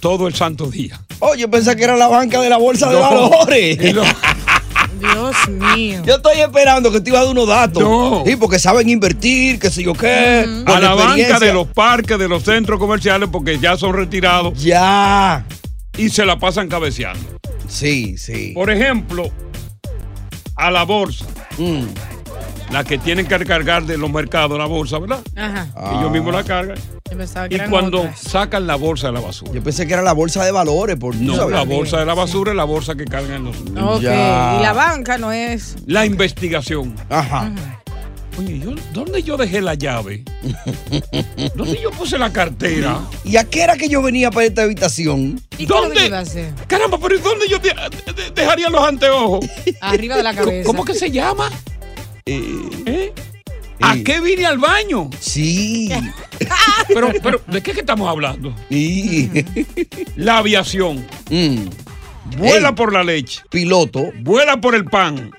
todo 0.00 0.26
el 0.26 0.34
santo 0.34 0.70
día. 0.70 0.98
Oh, 1.18 1.34
yo 1.34 1.50
pensé 1.50 1.76
que 1.76 1.84
era 1.84 1.98
la 1.98 2.08
banca 2.08 2.40
de 2.40 2.48
la 2.48 2.56
bolsa 2.56 2.88
de 2.88 2.96
valores. 2.96 3.78
Dios 4.98 5.48
mío. 5.50 6.02
Yo 6.02 6.14
estoy 6.14 6.40
esperando 6.40 6.90
que 6.90 7.02
te 7.02 7.10
iba 7.10 7.18
a 7.18 7.24
dar 7.24 7.32
unos 7.32 7.46
datos. 7.46 7.82
No. 7.82 8.22
Sí, 8.24 8.36
porque 8.36 8.58
saben 8.58 8.88
invertir, 8.88 9.58
qué 9.58 9.68
sé 9.68 9.82
yo 9.82 9.92
qué. 9.92 10.62
a 10.64 10.80
la 10.80 10.94
banca 10.94 11.38
de 11.38 11.52
los 11.52 11.66
parques, 11.66 12.18
de 12.18 12.26
los 12.26 12.42
centros 12.42 12.78
comerciales, 12.78 13.28
porque 13.30 13.58
ya 13.58 13.76
son 13.76 13.92
retirados. 13.92 14.58
Ya. 14.58 15.44
Y 15.98 16.08
se 16.08 16.24
la 16.24 16.38
pasan 16.38 16.68
cabeceando. 16.68 17.20
Sí, 17.68 18.16
sí. 18.16 18.52
Por 18.54 18.70
ejemplo, 18.70 19.30
a 20.56 20.70
la 20.70 20.84
bolsa. 20.84 21.26
Mm. 21.58 21.82
La 22.72 22.82
que 22.82 22.96
tienen 22.96 23.26
que 23.26 23.44
cargar 23.44 23.84
de 23.84 23.98
los 23.98 24.10
mercados 24.10 24.56
la 24.58 24.64
bolsa, 24.64 24.98
¿verdad? 24.98 25.20
Ajá. 25.36 25.68
Ellos 25.98 26.10
mismos 26.10 26.32
la 26.32 26.44
cargan. 26.44 26.78
Y 27.50 27.58
cuando 27.70 28.00
otras. 28.00 28.18
sacan 28.20 28.66
la 28.66 28.76
bolsa 28.76 29.08
de 29.08 29.12
la 29.14 29.20
basura. 29.20 29.52
Yo 29.52 29.62
pensé 29.62 29.86
que 29.86 29.92
era 29.94 30.02
la 30.02 30.12
bolsa 30.12 30.44
de 30.44 30.50
valores. 30.52 30.96
Por, 30.96 31.14
No, 31.16 31.36
¿sabes? 31.36 31.54
la 31.54 31.62
bolsa 31.64 31.98
de 31.98 32.06
la 32.06 32.14
basura 32.14 32.50
es 32.52 32.56
la 32.56 32.64
bolsa 32.64 32.94
que 32.94 33.04
cargan 33.04 33.44
los. 33.44 33.56
Ok. 33.56 34.02
Ya. 34.02 34.56
Y 34.58 34.62
la 34.62 34.72
banca 34.74 35.18
no 35.18 35.32
es. 35.32 35.76
La 35.86 36.04
investigación. 36.06 36.94
Ajá. 37.08 37.50
Oye, 38.38 38.60
yo, 38.60 38.70
¿dónde 38.92 39.22
yo 39.24 39.36
dejé 39.36 39.60
la 39.60 39.74
llave? 39.74 40.22
¿Dónde 41.56 41.80
yo 41.82 41.90
puse 41.90 42.18
la 42.18 42.32
cartera? 42.32 43.00
¿Y 43.24 43.36
a 43.36 43.42
qué 43.44 43.62
era 43.62 43.76
que 43.76 43.88
yo 43.88 44.00
venía 44.00 44.30
para 44.30 44.46
esta 44.46 44.62
habitación? 44.62 45.40
¿Y 45.58 45.66
¿Dónde? 45.66 46.06
iba 46.06 46.18
a 46.18 46.20
hacer? 46.20 46.52
Caramba, 46.68 46.98
pero 47.02 47.16
¿y 47.16 47.18
dónde 47.18 47.48
yo 47.48 47.58
de- 47.58 47.70
de- 48.12 48.30
dejaría 48.30 48.68
los 48.70 48.80
anteojos? 48.86 49.44
Arriba 49.80 50.16
de 50.16 50.22
la 50.22 50.34
cabeza. 50.34 50.66
¿Cómo 50.68 50.84
que 50.84 50.94
se 50.94 51.10
llama? 51.10 51.50
¿Eh? 52.26 52.97
¿A 53.80 53.96
qué 54.04 54.20
vine 54.20 54.46
al 54.46 54.58
baño? 54.58 55.10
Sí. 55.20 55.90
Pero, 56.88 57.10
pero, 57.22 57.42
¿de 57.48 57.62
qué 57.62 57.72
es 57.72 57.74
que 57.74 57.80
estamos 57.80 58.08
hablando? 58.08 58.54
Sí. 58.70 59.30
La 60.16 60.38
aviación. 60.38 61.06
Mm. 61.28 61.66
Vuela 62.38 62.68
Ey, 62.68 62.74
por 62.74 62.92
la 62.92 63.04
leche. 63.04 63.42
Piloto. 63.50 64.10
Vuela 64.20 64.58
por 64.58 64.74
el 64.74 64.84
pan. 64.84 65.30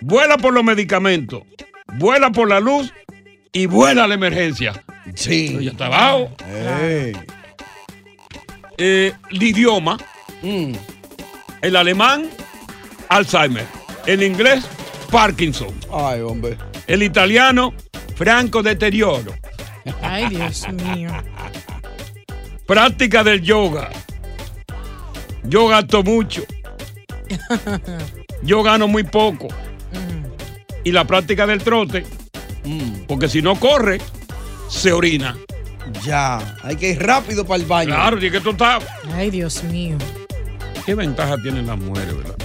Vuela 0.00 0.36
por 0.38 0.52
los 0.52 0.64
medicamentos. 0.64 1.42
Vuela 1.94 2.30
por 2.30 2.48
la 2.48 2.58
luz. 2.58 2.92
Y 3.52 3.66
vuela 3.66 4.04
a 4.04 4.08
la 4.08 4.14
emergencia. 4.14 4.82
Sí. 5.14 5.58
Ya 5.60 5.72
está 5.72 5.86
abajo. 5.86 6.30
Eh, 8.78 9.12
el 9.30 9.42
idioma. 9.42 9.98
Mm. 10.42 10.72
El 11.62 11.76
alemán, 11.76 12.30
Alzheimer. 13.08 13.66
El 14.06 14.22
inglés, 14.22 14.64
Parkinson. 15.10 15.74
Ay, 15.92 16.20
hombre. 16.20 16.56
El 16.90 17.04
italiano, 17.04 17.72
franco 18.16 18.64
deterioro. 18.64 19.32
Ay, 20.02 20.28
Dios 20.28 20.66
mío. 20.72 21.08
Práctica 22.66 23.22
del 23.22 23.42
yoga. 23.42 23.90
Yo 25.44 25.68
gasto 25.68 26.02
mucho. 26.02 26.42
yo 28.42 28.64
gano 28.64 28.88
muy 28.88 29.04
poco. 29.04 29.46
Y 30.82 30.90
la 30.90 31.04
práctica 31.04 31.46
del 31.46 31.62
trote, 31.62 32.04
porque 33.06 33.28
si 33.28 33.40
no 33.40 33.54
corre, 33.54 34.00
se 34.68 34.92
orina. 34.92 35.38
Ya, 36.02 36.56
hay 36.64 36.74
que 36.74 36.90
ir 36.90 37.00
rápido 37.00 37.46
para 37.46 37.62
el 37.62 37.68
baño. 37.68 37.94
Claro, 37.94 38.18
y 38.18 38.32
que 38.32 38.40
tú 38.40 38.50
estás. 38.50 38.82
Ay, 39.14 39.30
Dios 39.30 39.62
mío. 39.62 39.96
¿Qué 40.84 40.96
ventaja 40.96 41.36
tienen 41.40 41.68
las 41.68 41.78
mujeres, 41.78 42.16
verdad? 42.16 42.36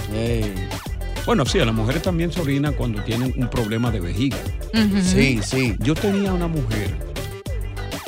Bueno, 1.26 1.44
sí, 1.44 1.58
a 1.58 1.64
las 1.64 1.74
mujeres 1.74 2.02
también 2.02 2.30
se 2.32 2.40
orina 2.40 2.70
cuando 2.72 3.02
tienen 3.02 3.34
un 3.36 3.50
problema 3.50 3.90
de 3.90 4.00
vejiga. 4.00 4.36
Sí, 5.02 5.40
sí. 5.42 5.74
Yo 5.80 5.94
tenía 5.94 6.32
una 6.32 6.46
mujer, 6.46 6.96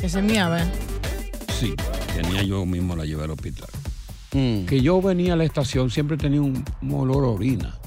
Que 0.00 0.08
se 0.08 0.22
miaba. 0.22 0.60
sí, 1.58 1.74
tenía 2.14 2.42
yo 2.44 2.64
mismo 2.64 2.94
la 2.94 3.04
llevé 3.04 3.24
al 3.24 3.30
hospital. 3.32 3.68
Mm. 4.32 4.66
Que 4.66 4.80
yo 4.82 5.00
venía 5.02 5.32
a 5.32 5.36
la 5.36 5.44
estación, 5.44 5.90
siempre 5.90 6.16
tenía 6.16 6.40
un, 6.42 6.62
un 6.82 6.94
olor 6.94 7.24
a 7.24 7.28
orina. 7.28 7.78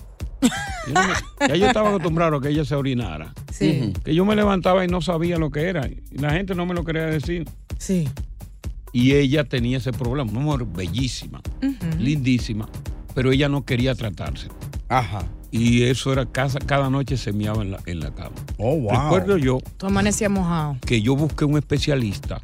Yo 0.87 0.93
no 0.93 1.01
me- 1.07 1.47
ya 1.47 1.55
yo 1.55 1.67
estaba 1.67 1.89
acostumbrado 1.89 2.37
a 2.37 2.41
que 2.41 2.49
ella 2.49 2.65
se 2.65 2.75
orinara. 2.75 3.33
Sí. 3.53 3.93
Que 4.03 4.13
yo 4.15 4.25
me 4.25 4.35
levantaba 4.35 4.83
y 4.83 4.87
no 4.87 4.99
sabía 5.01 5.37
lo 5.37 5.49
que 5.51 5.61
era. 5.61 5.87
Y 5.87 6.01
la 6.17 6.31
gente 6.31 6.55
no 6.55 6.65
me 6.65 6.73
lo 6.73 6.83
quería 6.83 7.05
decir. 7.05 7.47
Sí. 7.77 8.09
Y 8.91 9.13
ella 9.13 9.43
tenía 9.45 9.77
ese 9.77 9.93
problema. 9.93 10.29
Una 10.31 10.39
mujer 10.41 10.65
bellísima, 10.67 11.39
lindísima, 11.99 12.67
pero 13.13 13.31
ella 13.31 13.47
no 13.47 13.63
quería 13.63 13.93
tratarse. 13.95 14.47
Ajá. 14.91 15.23
Y 15.51 15.83
eso 15.83 16.13
era 16.13 16.25
casa, 16.25 16.59
cada 16.59 16.89
noche 16.89 17.17
se 17.17 17.33
meaba 17.33 17.61
en 17.61 17.71
la, 17.71 17.79
en 17.85 17.99
la 17.99 18.13
cama. 18.13 18.35
Oh, 18.57 18.77
wow. 18.77 18.91
Recuerdo 18.91 19.37
yo 19.37 19.59
Tú 19.77 19.87
amanecías 19.87 20.31
mojado. 20.31 20.77
que 20.85 21.01
yo 21.01 21.15
busqué 21.15 21.45
un 21.45 21.57
especialista 21.57 22.41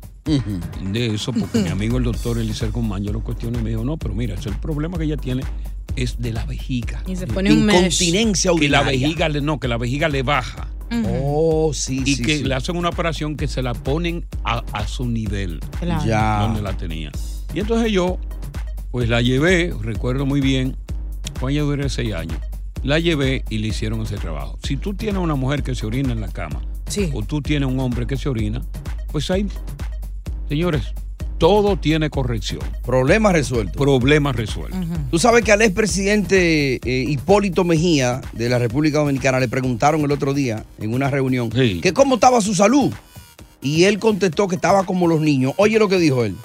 de 0.81 1.05
eso, 1.15 1.31
porque 1.31 1.61
mi 1.61 1.69
amigo 1.69 1.97
el 1.97 2.03
doctor 2.03 2.37
Eliezer 2.37 2.71
Guzmán, 2.71 3.03
yo 3.03 3.13
lo 3.13 3.23
cuestioné 3.23 3.59
y 3.59 3.61
me 3.61 3.69
dijo, 3.69 3.85
no, 3.85 3.95
pero 3.95 4.13
mira, 4.13 4.33
ese 4.33 4.49
es 4.49 4.55
el 4.55 4.61
problema 4.61 4.97
que 4.97 5.05
ella 5.05 5.15
tiene 5.17 5.43
es 5.95 6.19
de 6.19 6.31
la 6.31 6.45
vejiga. 6.45 7.01
Y 7.07 7.15
se 7.15 7.27
pone 7.27 7.51
un 7.51 7.65
mesh. 7.65 8.01
Incontinencia 8.01 8.51
Que 8.59 8.69
la 8.69 8.83
vejiga 8.83 9.29
le, 9.29 9.41
no, 9.41 9.59
que 9.59 9.67
la 9.67 9.77
vejiga 9.77 10.09
le 10.09 10.23
baja. 10.23 10.67
Oh, 11.09 11.71
sí, 11.73 12.01
y 12.05 12.15
sí, 12.15 12.23
que 12.23 12.37
sí. 12.37 12.43
le 12.43 12.55
hacen 12.55 12.77
una 12.77 12.89
operación 12.89 13.35
que 13.35 13.47
se 13.47 13.61
la 13.61 13.73
ponen 13.73 14.25
a, 14.43 14.63
a 14.71 14.87
su 14.87 15.05
nivel. 15.05 15.59
Claro. 15.79 16.05
Ya. 16.05 16.39
Donde 16.41 16.61
la 16.61 16.75
tenía. 16.77 17.11
Y 17.53 17.59
entonces 17.61 17.91
yo, 17.91 18.19
pues 18.91 19.09
la 19.09 19.21
llevé, 19.21 19.73
recuerdo 19.81 20.25
muy 20.25 20.39
bien, 20.39 20.77
cuando 21.39 21.49
ella 21.49 21.61
duré 21.63 21.89
seis 21.89 22.13
años, 22.13 22.37
la 22.83 22.99
llevé 22.99 23.43
y 23.49 23.59
le 23.59 23.67
hicieron 23.67 24.01
ese 24.01 24.17
trabajo. 24.17 24.57
Si 24.63 24.77
tú 24.77 24.93
tienes 24.93 25.21
una 25.21 25.35
mujer 25.35 25.63
que 25.63 25.75
se 25.75 25.85
orina 25.85 26.11
en 26.13 26.21
la 26.21 26.29
cama, 26.29 26.61
o 27.13 27.21
tú 27.21 27.41
tienes 27.41 27.69
un 27.69 27.79
hombre 27.79 28.07
que 28.07 28.17
se 28.17 28.29
orina, 28.29 28.61
pues 29.11 29.29
hay, 29.29 29.47
señores, 30.49 30.93
todo 31.37 31.77
tiene 31.77 32.09
corrección. 32.09 32.61
Problema 32.83 33.31
resuelto. 33.31 33.77
Problemas 33.77 34.35
resueltos. 34.35 34.79
Tú 35.11 35.19
sabes 35.19 35.43
que 35.43 35.51
al 35.51 35.61
expresidente 35.61 36.75
eh, 36.83 37.05
Hipólito 37.07 37.63
Mejía 37.63 38.21
de 38.33 38.49
la 38.49 38.57
República 38.57 38.99
Dominicana 38.99 39.39
le 39.39 39.47
preguntaron 39.47 40.01
el 40.01 40.11
otro 40.11 40.33
día 40.33 40.65
en 40.79 40.93
una 40.93 41.09
reunión 41.09 41.49
que 41.49 41.93
cómo 41.93 42.15
estaba 42.15 42.41
su 42.41 42.55
salud. 42.55 42.91
Y 43.61 43.83
él 43.85 43.97
contestó 43.99 44.47
que 44.47 44.55
estaba 44.55 44.85
como 44.85 45.07
los 45.07 45.19
niños. 45.19 45.53
Oye 45.57 45.79
lo 45.79 45.89
que 45.89 45.97
dijo 45.97 46.23
él. 46.23 46.35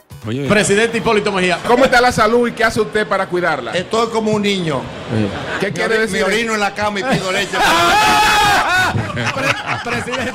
Presidente 0.48 0.98
Hipólito 0.98 1.32
Mejía, 1.32 1.58
¿cómo 1.66 1.84
está 1.84 2.00
la 2.00 2.12
salud 2.12 2.48
y 2.48 2.52
qué 2.52 2.62
hace 2.62 2.80
usted 2.80 3.08
para 3.08 3.26
cuidarla? 3.26 3.72
Estoy 3.72 4.08
como 4.10 4.30
un 4.30 4.42
niño. 4.42 4.80
¿Qué 5.58 5.72
quiere 5.72 5.98
decir? 5.98 6.18
Me 6.18 6.24
orino 6.24 6.54
en 6.54 6.60
la 6.60 6.72
cama 6.72 7.00
y 7.00 7.02
pido 7.02 7.32
leche. 7.32 7.56
Presidente. 9.84 10.32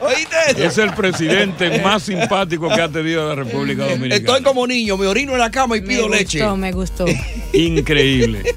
¿Oíste 0.00 0.36
eso? 0.48 0.64
Es 0.64 0.78
el 0.78 0.92
presidente 0.92 1.80
más 1.80 2.02
simpático 2.02 2.68
que 2.68 2.82
ha 2.82 2.88
tenido 2.88 3.28
la 3.28 3.36
República 3.36 3.84
Dominicana. 3.84 4.16
Estoy 4.16 4.42
como 4.42 4.66
niño, 4.66 4.96
me 4.96 5.06
orino 5.06 5.34
en 5.34 5.38
la 5.38 5.52
cama 5.52 5.76
y 5.76 5.82
pido 5.82 6.08
me 6.08 6.16
leche. 6.18 6.40
gustó, 6.40 6.56
me 6.56 6.72
gustó. 6.72 7.04
Increíble. 7.52 8.56